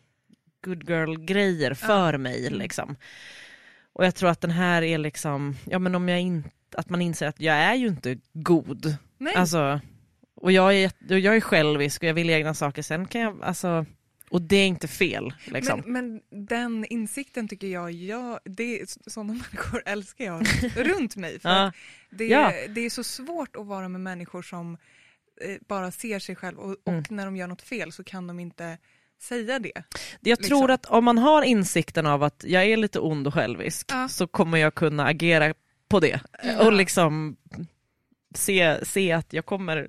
[0.65, 2.97] good girl grejer för mig liksom.
[3.95, 7.03] Och jag tror att den här är liksom, ja men om jag inte, att man
[7.03, 8.97] inser att jag är ju inte god.
[9.19, 9.35] Nej.
[9.35, 9.81] Alltså,
[10.37, 12.83] och jag är, jag är självisk och jag vill egna saker.
[12.83, 13.87] Sen kan jag, alltså,
[14.31, 15.35] Och det är inte fel.
[15.47, 15.83] Liksom.
[15.87, 21.41] Men, men den insikten tycker jag, jag det, sådana människor älskar jag runt mig.
[21.41, 21.73] För Ja.
[22.11, 22.53] det, Ja.
[22.69, 24.77] det är så svårt att vara med människor som
[25.41, 27.03] eh, bara ser sig själv och, och Mm.
[27.11, 28.79] när de gör något fel så kan de inte
[29.25, 29.73] säga det.
[30.21, 30.59] Jag liksom.
[30.59, 34.09] tror att om man har insikten av att jag är lite ond och självisk Ja.
[34.09, 35.55] så kommer jag kunna agera
[35.89, 36.21] på det.
[36.43, 36.67] Ja.
[36.67, 37.37] Och liksom
[38.35, 39.89] se, se att jag kommer...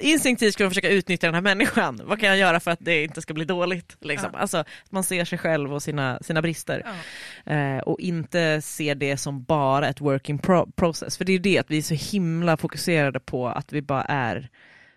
[0.00, 2.00] Instinktivt jag försöka utnyttja den här människan.
[2.04, 3.96] Vad kan jag göra för att det inte ska bli dåligt?
[4.00, 4.30] Liksom.
[4.32, 4.38] Ja.
[4.38, 6.86] Alltså, att man ser sig själv och sina, sina brister.
[7.44, 7.52] Ja.
[7.52, 11.16] Eh, och inte ser det som bara ett working pro- process.
[11.18, 14.02] För det är ju det att vi är så himla fokuserade på att vi bara
[14.04, 14.48] är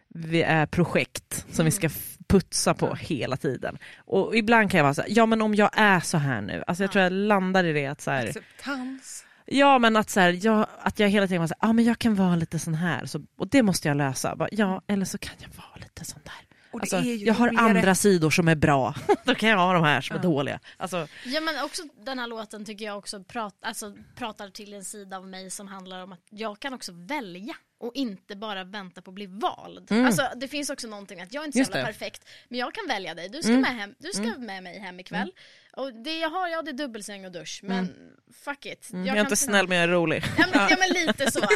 [0.10, 3.78] vi är projekt som vi ska f- putsa på hela tiden.
[4.06, 6.64] Och ibland kan jag vara så här, ja men om jag är så här nu,
[6.68, 9.26] alltså jag tror jag landar i det att så här, Acceptans.
[9.46, 11.86] ja men att så här, jag, att jag hela tiden var så här, ja men
[11.86, 14.36] jag kan vara lite sån här, så, och det måste jag lösa.
[14.36, 16.34] Bara, ja, eller så kan jag vara lite sån där.
[16.82, 20.16] Alltså, jag har andra sidor som är bra, då kan jag ha de här som
[20.16, 20.24] är Ja.
[20.24, 20.60] dåliga.
[20.78, 24.84] Alltså, Ja men också den här låten tycker jag också prat, alltså, pratar till en
[24.84, 29.02] sida av mig som handlar om att jag kan också välja och inte bara vänta
[29.02, 29.92] på att bli vald.
[29.92, 30.06] Mm.
[30.06, 32.88] Alltså det finns också någonting att jag är inte så jävla perfekt men jag kan
[32.88, 33.62] välja dig, du ska, Mm.
[33.62, 35.32] med, hem, du ska med mig hem ikväll.
[35.74, 37.96] Och det jag har, ja det är dubbelsäng och dusch men
[38.34, 38.90] fuck it.
[38.94, 40.24] mm, jag, är kan inte snäll men jag är rolig.
[40.38, 41.40] Ja men, ja, men lite så.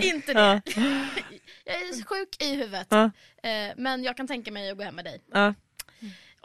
[0.02, 0.62] inte det.
[0.76, 0.82] Ja.
[1.64, 2.92] Jag är sjuk i huvudet.
[2.92, 3.08] Eh,
[3.76, 5.20] men jag kan tänka mig att gå hem med dig.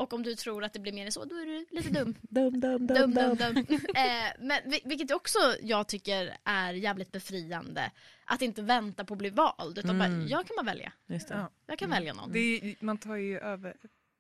[0.02, 2.16] Och om du tror att det blir mer än så, då är du lite dum.
[2.22, 3.58] Dum, dum, Dum, dum, dum.
[3.96, 4.04] eh,
[4.40, 7.92] men, vi- vilket också jag tycker är jävligt befriande.
[8.26, 9.78] Att inte vänta på att bli vald.
[9.78, 10.92] Utan bara, jag kan bara välja.
[11.10, 11.34] Just det.
[11.36, 11.50] Ja.
[11.68, 12.32] Jag kan välja någon.
[12.32, 13.74] Det är, man tar ju över,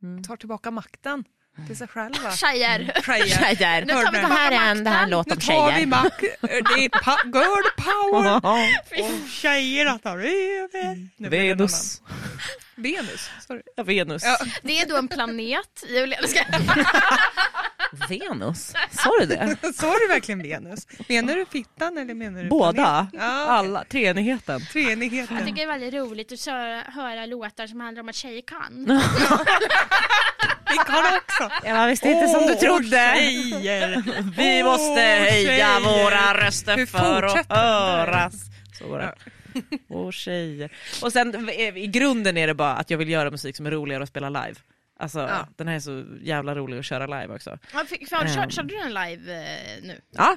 [0.03, 0.23] Mm.
[0.23, 1.23] tar tillbaka makten
[1.67, 2.31] till sig själva.
[2.31, 3.01] Tjejer!
[3.05, 3.25] Tjejer.
[3.55, 3.85] Tjejer.
[3.85, 5.09] Nu tar vi Det här är en, det här är en makten.
[5.09, 5.87] låt Nu om tar vi tjejer.
[5.87, 8.35] makt, det är pa- girl power.
[9.23, 11.07] Och tjejerna tar över.
[11.17, 11.69] Nu blir det någon
[12.81, 13.29] Venus.
[13.47, 13.61] sorry.
[13.75, 14.23] Ja, Venus.
[14.25, 14.37] Ja.
[14.61, 15.83] Det är då en planet.
[15.89, 16.39] Julia, jag ska...
[18.09, 18.73] Venus?
[18.91, 19.57] Sa du det?
[19.75, 20.87] Sa du verkligen Venus?
[21.09, 23.07] Menar du fittan eller menar du Båda?
[23.13, 23.83] Ja, Alla?
[23.83, 24.59] Treenigheten?
[24.59, 25.37] Jag treenigheten.
[25.37, 28.85] tycker det är väldigt roligt att köra, höra låtar som handlar om att tjejer kan.
[30.71, 31.49] Vi kan också.
[31.67, 33.13] Jag var visst inte som du trodde.
[33.17, 34.03] tjejer.
[34.37, 35.79] Vi måste höja tjejer.
[35.79, 38.33] våra röster för att höras.
[38.79, 39.15] Så var det.
[39.89, 40.71] Åh tjejer.
[41.03, 44.03] Och sen i grunden är det bara att jag vill göra musik som är roligare
[44.03, 44.55] att spela live.
[44.99, 45.47] Alltså Ja.
[45.55, 47.57] den här är så jävla rolig att köra live också.
[47.73, 48.49] Ja, för, kör, Ehm.
[48.51, 50.01] körde du den live eh, nu?
[50.11, 50.35] Ja,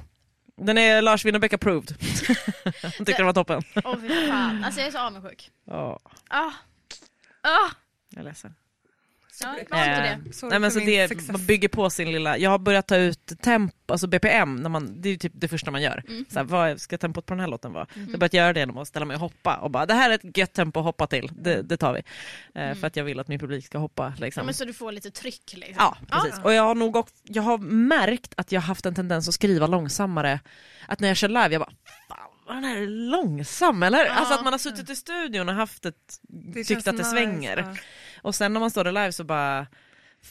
[0.57, 1.95] den är Lars Winnerbäck approved.
[2.81, 3.63] Han tyckte den var toppen.
[3.83, 5.51] Åh fy fan, alltså jag är så avundsjuk.
[5.65, 5.99] Ja,
[6.29, 6.51] Ah.
[7.41, 7.69] Ah.
[8.09, 8.55] jag är ledsen.
[9.43, 10.07] Ja, var inte det.
[10.07, 11.31] Eh, Sorry Nej, men så min det, success.
[11.31, 15.01] man bygger på sin lilla, jag har börjat ta ut tempo, alltså BPM, när man,
[15.01, 16.03] det är ju typ det första man gör.
[16.07, 16.25] Mm.
[16.29, 17.87] Så här, vad ska tempot på den här låten vara?
[17.93, 20.09] Jag har börjat göra det genom att ställa mig och hoppa och bara det här
[20.09, 22.01] är ett gött tempo att hoppa till, det, det tar vi.
[22.61, 24.03] Eh, För att jag vill att min publik ska hoppa.
[24.05, 24.15] Mm.
[24.19, 24.45] Ja, Liksom.
[24.45, 25.75] men så du får lite tryck liksom.
[25.77, 26.39] Ja, precis.
[26.43, 29.33] Och jag har nog också, jag har märkt att jag har haft en tendens att
[29.33, 30.39] skriva långsammare.
[30.87, 31.71] Att när jag kör live, jag bara
[32.09, 32.17] Fan,
[32.47, 34.05] vad den här är långsam eller?
[34.05, 37.09] Alltså att man har suttit i studion och haft ett, Det tyckt att det nice,
[37.09, 37.57] svänger.
[37.57, 37.75] ja.
[38.25, 39.67] Och sen när man står där live så bara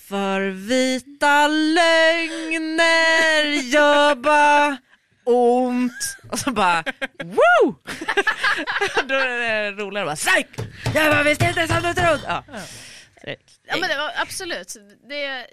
[0.09, 4.77] För vita lögner gör bara
[5.25, 6.17] ont.
[6.31, 6.85] Och så bara
[7.25, 7.75] woo!
[9.09, 10.47] Då är det roligare bara psyk!
[10.95, 12.21] Jag var visst inte som du trodde.
[12.27, 12.45] Ja.
[13.67, 14.77] Ja men det var absolut.
[15.09, 15.47] Det...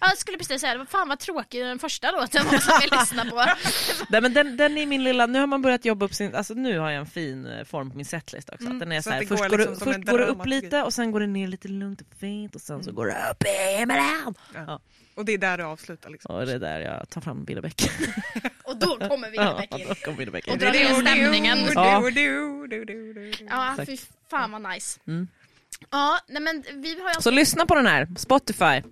[0.00, 3.30] Jag skulle precis säga det, fan vad tråkig den första låten var som vi lyssnade
[3.30, 3.36] på.
[4.08, 6.54] Nej, men den, den är min lilla, nu har man börjat jobba upp sin, alltså
[6.54, 8.66] nu har jag en fin eh, form på min setlist också.
[8.66, 10.60] Mm, den är så så att här, först går liksom först går det upp dramaturgi.
[10.60, 13.30] lite och sen går det ner lite lugnt och fint och sen så går det
[13.30, 14.34] upp i himlen.
[14.54, 14.80] Ja.
[15.14, 16.34] Och det är där du avslutar liksom.
[16.34, 17.82] Och det är där jag tar fram Billebäck.
[18.64, 19.86] Och då kommer Ja, då in.
[20.04, 20.58] kom Billebäck Och in.
[20.58, 21.58] drar ner stämningen.
[21.74, 22.10] Ja.
[23.48, 23.96] Ja fy
[24.30, 25.00] fan vad nice.
[25.06, 25.28] Mm.
[25.90, 28.64] Ja nej men vi har ju Så lyssna på den här, Spotify.
[28.64, 28.82] ja,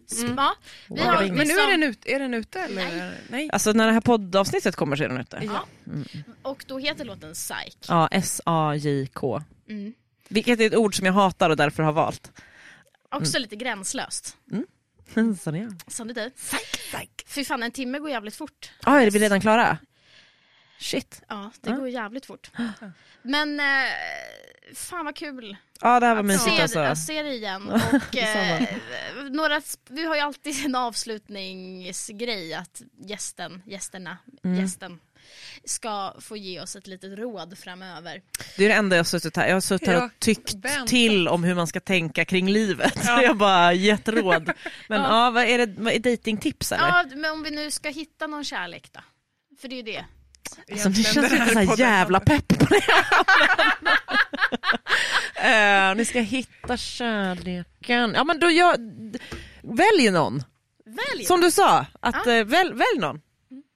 [0.89, 2.84] vi har, Men Men nu liksom- är den, ut, är den ute eller?
[2.84, 3.12] Nej.
[3.28, 3.51] Nej.
[3.53, 5.41] Alltså när det här poddavsnittet kommer så är den ute.
[5.45, 5.66] Ja.
[6.43, 7.76] Och då heter låten Psych.
[7.89, 9.43] Ja, S-A-J-K.
[9.68, 9.93] Mm.
[10.28, 12.32] Vilket är ett ord som jag hatar och därför har valt.
[13.11, 14.36] Också lite gränslöst.
[15.41, 15.91] Så det är.
[15.91, 16.30] Som det du.
[17.26, 18.70] Fy fan en timme går jävligt fort.
[18.82, 19.78] Ah, är vi redan klara?
[20.79, 21.22] Shit.
[21.29, 22.51] Ja det går jävligt fort.
[23.22, 23.66] Men eh,
[24.74, 26.79] fan vad kul Ja det här var att mysigt se, alltså.
[26.79, 27.68] att se det igen.
[27.70, 28.62] Och, eh,
[29.31, 34.61] några, vi har ju alltid en avslutningsgrej att gästen, gästerna, Mm.
[34.61, 35.01] gästen
[35.64, 38.22] ska få ge oss ett litet råd framöver.
[38.57, 40.55] Det är det enda jag har suttit här, jag har suttit här och tyckt
[40.87, 43.01] till om hur man ska tänka kring livet.
[43.05, 43.22] Ja.
[43.22, 44.45] Jag har bara gett råd.
[44.89, 45.24] Men Ja.
[45.24, 46.87] ja, vad är det, vad är datingtips eller?
[46.87, 49.01] Ja, men om vi nu ska hitta någon kärlek då?
[49.61, 50.05] För det är ju det.
[50.57, 52.81] Alltså, egentligen känns det inte så jävla pepp på det.
[55.35, 58.13] Eh, ni ska hitta kärleken.
[58.15, 58.77] Ja men då gör,
[59.63, 60.43] välj någon.
[60.85, 62.33] Välj Som du sa, att, Ja.
[62.33, 63.21] eh, välj, välj någon.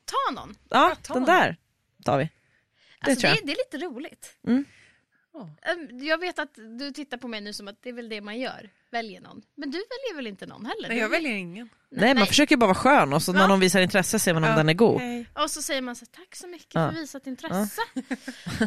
[0.05, 0.55] Ta någon.
[0.68, 1.35] Ja, ta den någon.
[1.35, 1.57] där
[2.05, 2.31] tar vi.
[3.01, 3.47] Alltså, tror det, jag.
[3.47, 4.37] det är lite roligt.
[4.47, 4.64] Mm.
[6.03, 8.39] Jag vet att du tittar på mig nu som att det är väl det man
[8.41, 8.70] gör.
[8.93, 9.43] Väljer någon.
[9.57, 10.88] Men du väljer väl inte någon heller?
[10.88, 11.68] Nej, jag väljer ingen.
[11.90, 13.47] Nej, man försöker bara vara skön och så när Ja.
[13.47, 15.01] någon visar intresse ser man om Ja, den är god.
[15.01, 15.26] hej.
[15.34, 16.90] Och så säger man så här, tack så mycket Ja.
[16.93, 17.82] för visat intresse.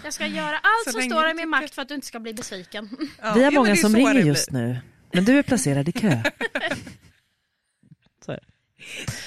[0.04, 1.88] Jag ska göra Så allt som länge står du i min tycker- makt för att
[1.88, 2.90] du inte ska bli besviken.
[3.22, 4.78] Ja, Vi har men många det är som så ringer det just nu,
[5.14, 6.18] men du är placerad i kö.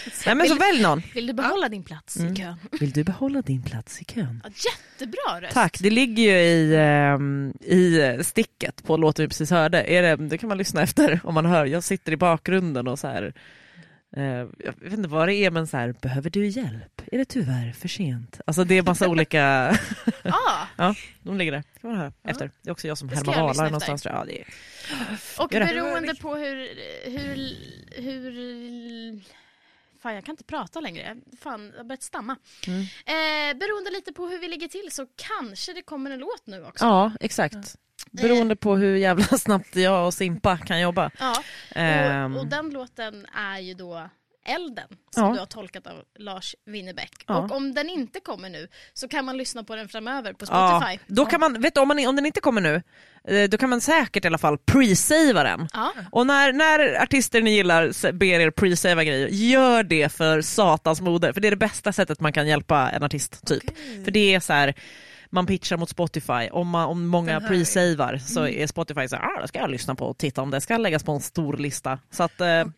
[0.05, 0.27] Det.
[0.27, 1.03] Nej men så välj någon.
[1.15, 2.33] Vill du behålla din plats Mm.
[2.33, 2.57] i kön?
[2.81, 4.41] Vill du behålla din plats i kön?
[4.45, 5.55] Ja, jättebra röst.
[5.55, 9.83] Tack, det ligger ju i, ehm, i sticket på låten vi precis hörde.
[9.83, 11.67] Är det, det kan man lyssna efter om man hör.
[11.67, 13.33] Jag sitter i bakgrunden och så här.
[14.17, 14.23] eh,
[14.59, 17.03] jag vet inte vad det är men så här, behöver du hjälp?
[17.13, 18.41] Är det tyvärr för sent?
[18.47, 19.39] Alltså det är massa olika,
[20.23, 21.63] Ja, ja de ligger där.
[21.81, 22.51] kan man höra efter.
[22.63, 24.05] Det är också jag som Det härmar valar någonstans.
[24.05, 24.47] Ja, det är,
[25.39, 25.67] och Gör det.
[25.67, 26.69] beroende på hur,
[27.05, 27.37] hur,
[28.03, 29.21] hur...
[30.03, 31.17] Fan, jag kan inte prata längre.
[31.41, 32.37] Fan, jag har börjat stamma.
[32.67, 32.81] Mm.
[32.81, 36.65] Eh, beroende lite på hur vi ligger till så kanske det kommer en låt nu
[36.65, 36.85] också.
[36.85, 37.77] ja exakt.
[38.11, 41.11] Beroende på hur jävla snabbt jag och Simpa kan jobba.
[41.19, 41.43] Ja.
[41.71, 44.09] Ehm, Och, och den låten är ju då
[44.49, 45.33] Elden som Ja.
[45.33, 47.13] du har tolkat av Lars Winnerbäck.
[47.27, 47.39] Ja.
[47.39, 50.81] Och om den inte kommer nu så kan man lyssna på den framöver på Ja,
[50.81, 50.99] Spotify.
[51.07, 52.83] då kan man, vet du, om, man, om den inte kommer nu,
[53.29, 55.69] eh, då kan man säkert i alla fall pre-savea den.
[55.73, 55.93] Ja.
[56.13, 61.33] Och när, när artister ni gillar ber er pre-savea grejer, gör det för satans moder.
[61.33, 63.47] För det är det bästa sättet man kan hjälpa en artist.
[63.47, 63.63] typ.
[64.05, 64.75] För det är så här,
[65.31, 68.63] man pitchar mot Spotify, om, man, om många pre-savar så Mm.
[68.63, 70.77] är Spotify så här, ah, det ska jag lyssna på och titta om det ska
[70.77, 71.99] läggas på en stor lista.
[72.11, 72.71] Så att eh, Mm.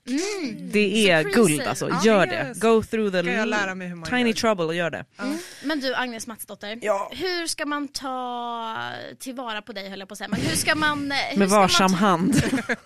[0.73, 2.01] det är Så guld alltså, Ja.
[2.05, 2.61] gör Yes.
[2.61, 2.69] det.
[2.69, 4.33] Go through the Ska jag lära mig hur man tiny gör.
[4.33, 5.05] trouble och gör det.
[5.23, 5.39] Mm.
[5.65, 7.11] Men du Agnes Matsdotter, Ja.
[7.15, 8.77] hur ska man ta
[9.19, 10.29] tillvara på dig höll jag på att säga.
[10.29, 11.13] Men hur ska man...
[11.13, 12.35] eh, Hur Med ska man varsam ta- hand.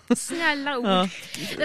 [0.17, 0.85] Snälla ord.
[0.85, 1.09] Ja.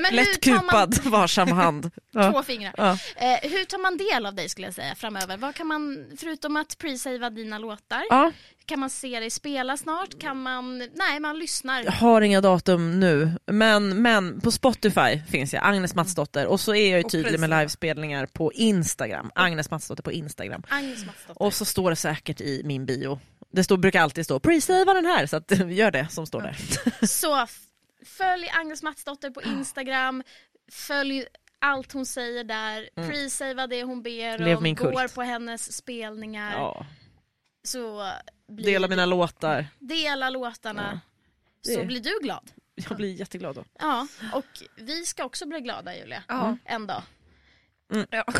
[0.00, 1.90] Nej, Lätt tar man- kupad, varsam hand.
[2.12, 2.32] Ja.
[2.32, 2.74] Två fingrar.
[2.76, 2.90] Ja.
[3.16, 5.36] Eh, hur tar man del av dig skulle jag säga framöver?
[5.36, 8.32] Vad kan man, förutom att pre-savea dina låtar, Ja,
[8.70, 10.20] kan man se dig spela snart?
[10.20, 11.82] Kan man, nej man lyssnar.
[11.84, 16.74] jag har inga datum nu, men, men på Spotify finns jag, Agnes Matsdotter, och så
[16.74, 20.62] är jag ju tydlig med livespelningar på Instagram, Agnes Matsdotter på Instagram.
[20.68, 21.42] Agnes Matsdotter.
[21.42, 23.20] Och så står det säkert i min bio,
[23.52, 26.56] det står, brukar alltid stå pre-savea den här, så att, gör det som står där.
[27.06, 27.46] Så
[28.06, 30.22] följ Agnes Matsdotter på Instagram,
[30.72, 31.24] följ
[31.58, 34.58] allt hon säger där, pre-savea det hon ber Mm.
[34.58, 36.52] Om, går på hennes spelningar.
[36.52, 36.86] Ja.
[37.64, 38.12] Så
[38.48, 41.00] blir, Dela mina låtar, dela låtarna.
[41.64, 42.50] Det- Så blir du glad.
[42.88, 43.64] jag blir jätteglad då.
[43.78, 46.22] Ja, och vi ska också bli glada Julia.
[46.28, 46.56] Ja.
[46.64, 47.02] En dag.
[48.10, 48.24] Ja.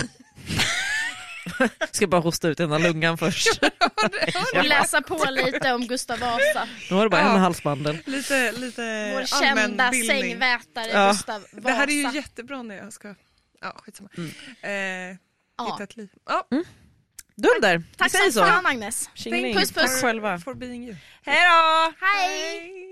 [1.91, 3.49] Ska bara hosta ut ena lungan först.
[4.57, 6.69] Och läsa på lite om Gustav Vasa.
[6.91, 7.35] Nu har du bara Ja.
[7.35, 7.99] en halsbandel.
[8.07, 10.21] Lite, lite Vår kända allmänbildning.
[10.21, 11.09] sängvätare Ja.
[11.13, 11.61] Gustav Vasa.
[11.61, 13.15] Det här är ju jättebra när jag ska,
[13.61, 14.31] ja skitsamma, Mm.
[15.13, 15.17] eh,
[15.59, 15.73] Ja.
[15.73, 16.11] hitta ett liv.
[16.27, 16.47] Ja,
[17.41, 18.47] Dunder, vi Tack säger som så.
[18.53, 19.11] fan Agnes.
[19.15, 19.75] Puss, puss.
[19.75, 20.39] Tack själva.
[20.39, 20.97] for being you.
[21.25, 21.93] Hej då!
[22.07, 22.61] Hej!
[22.61, 22.90] Hej.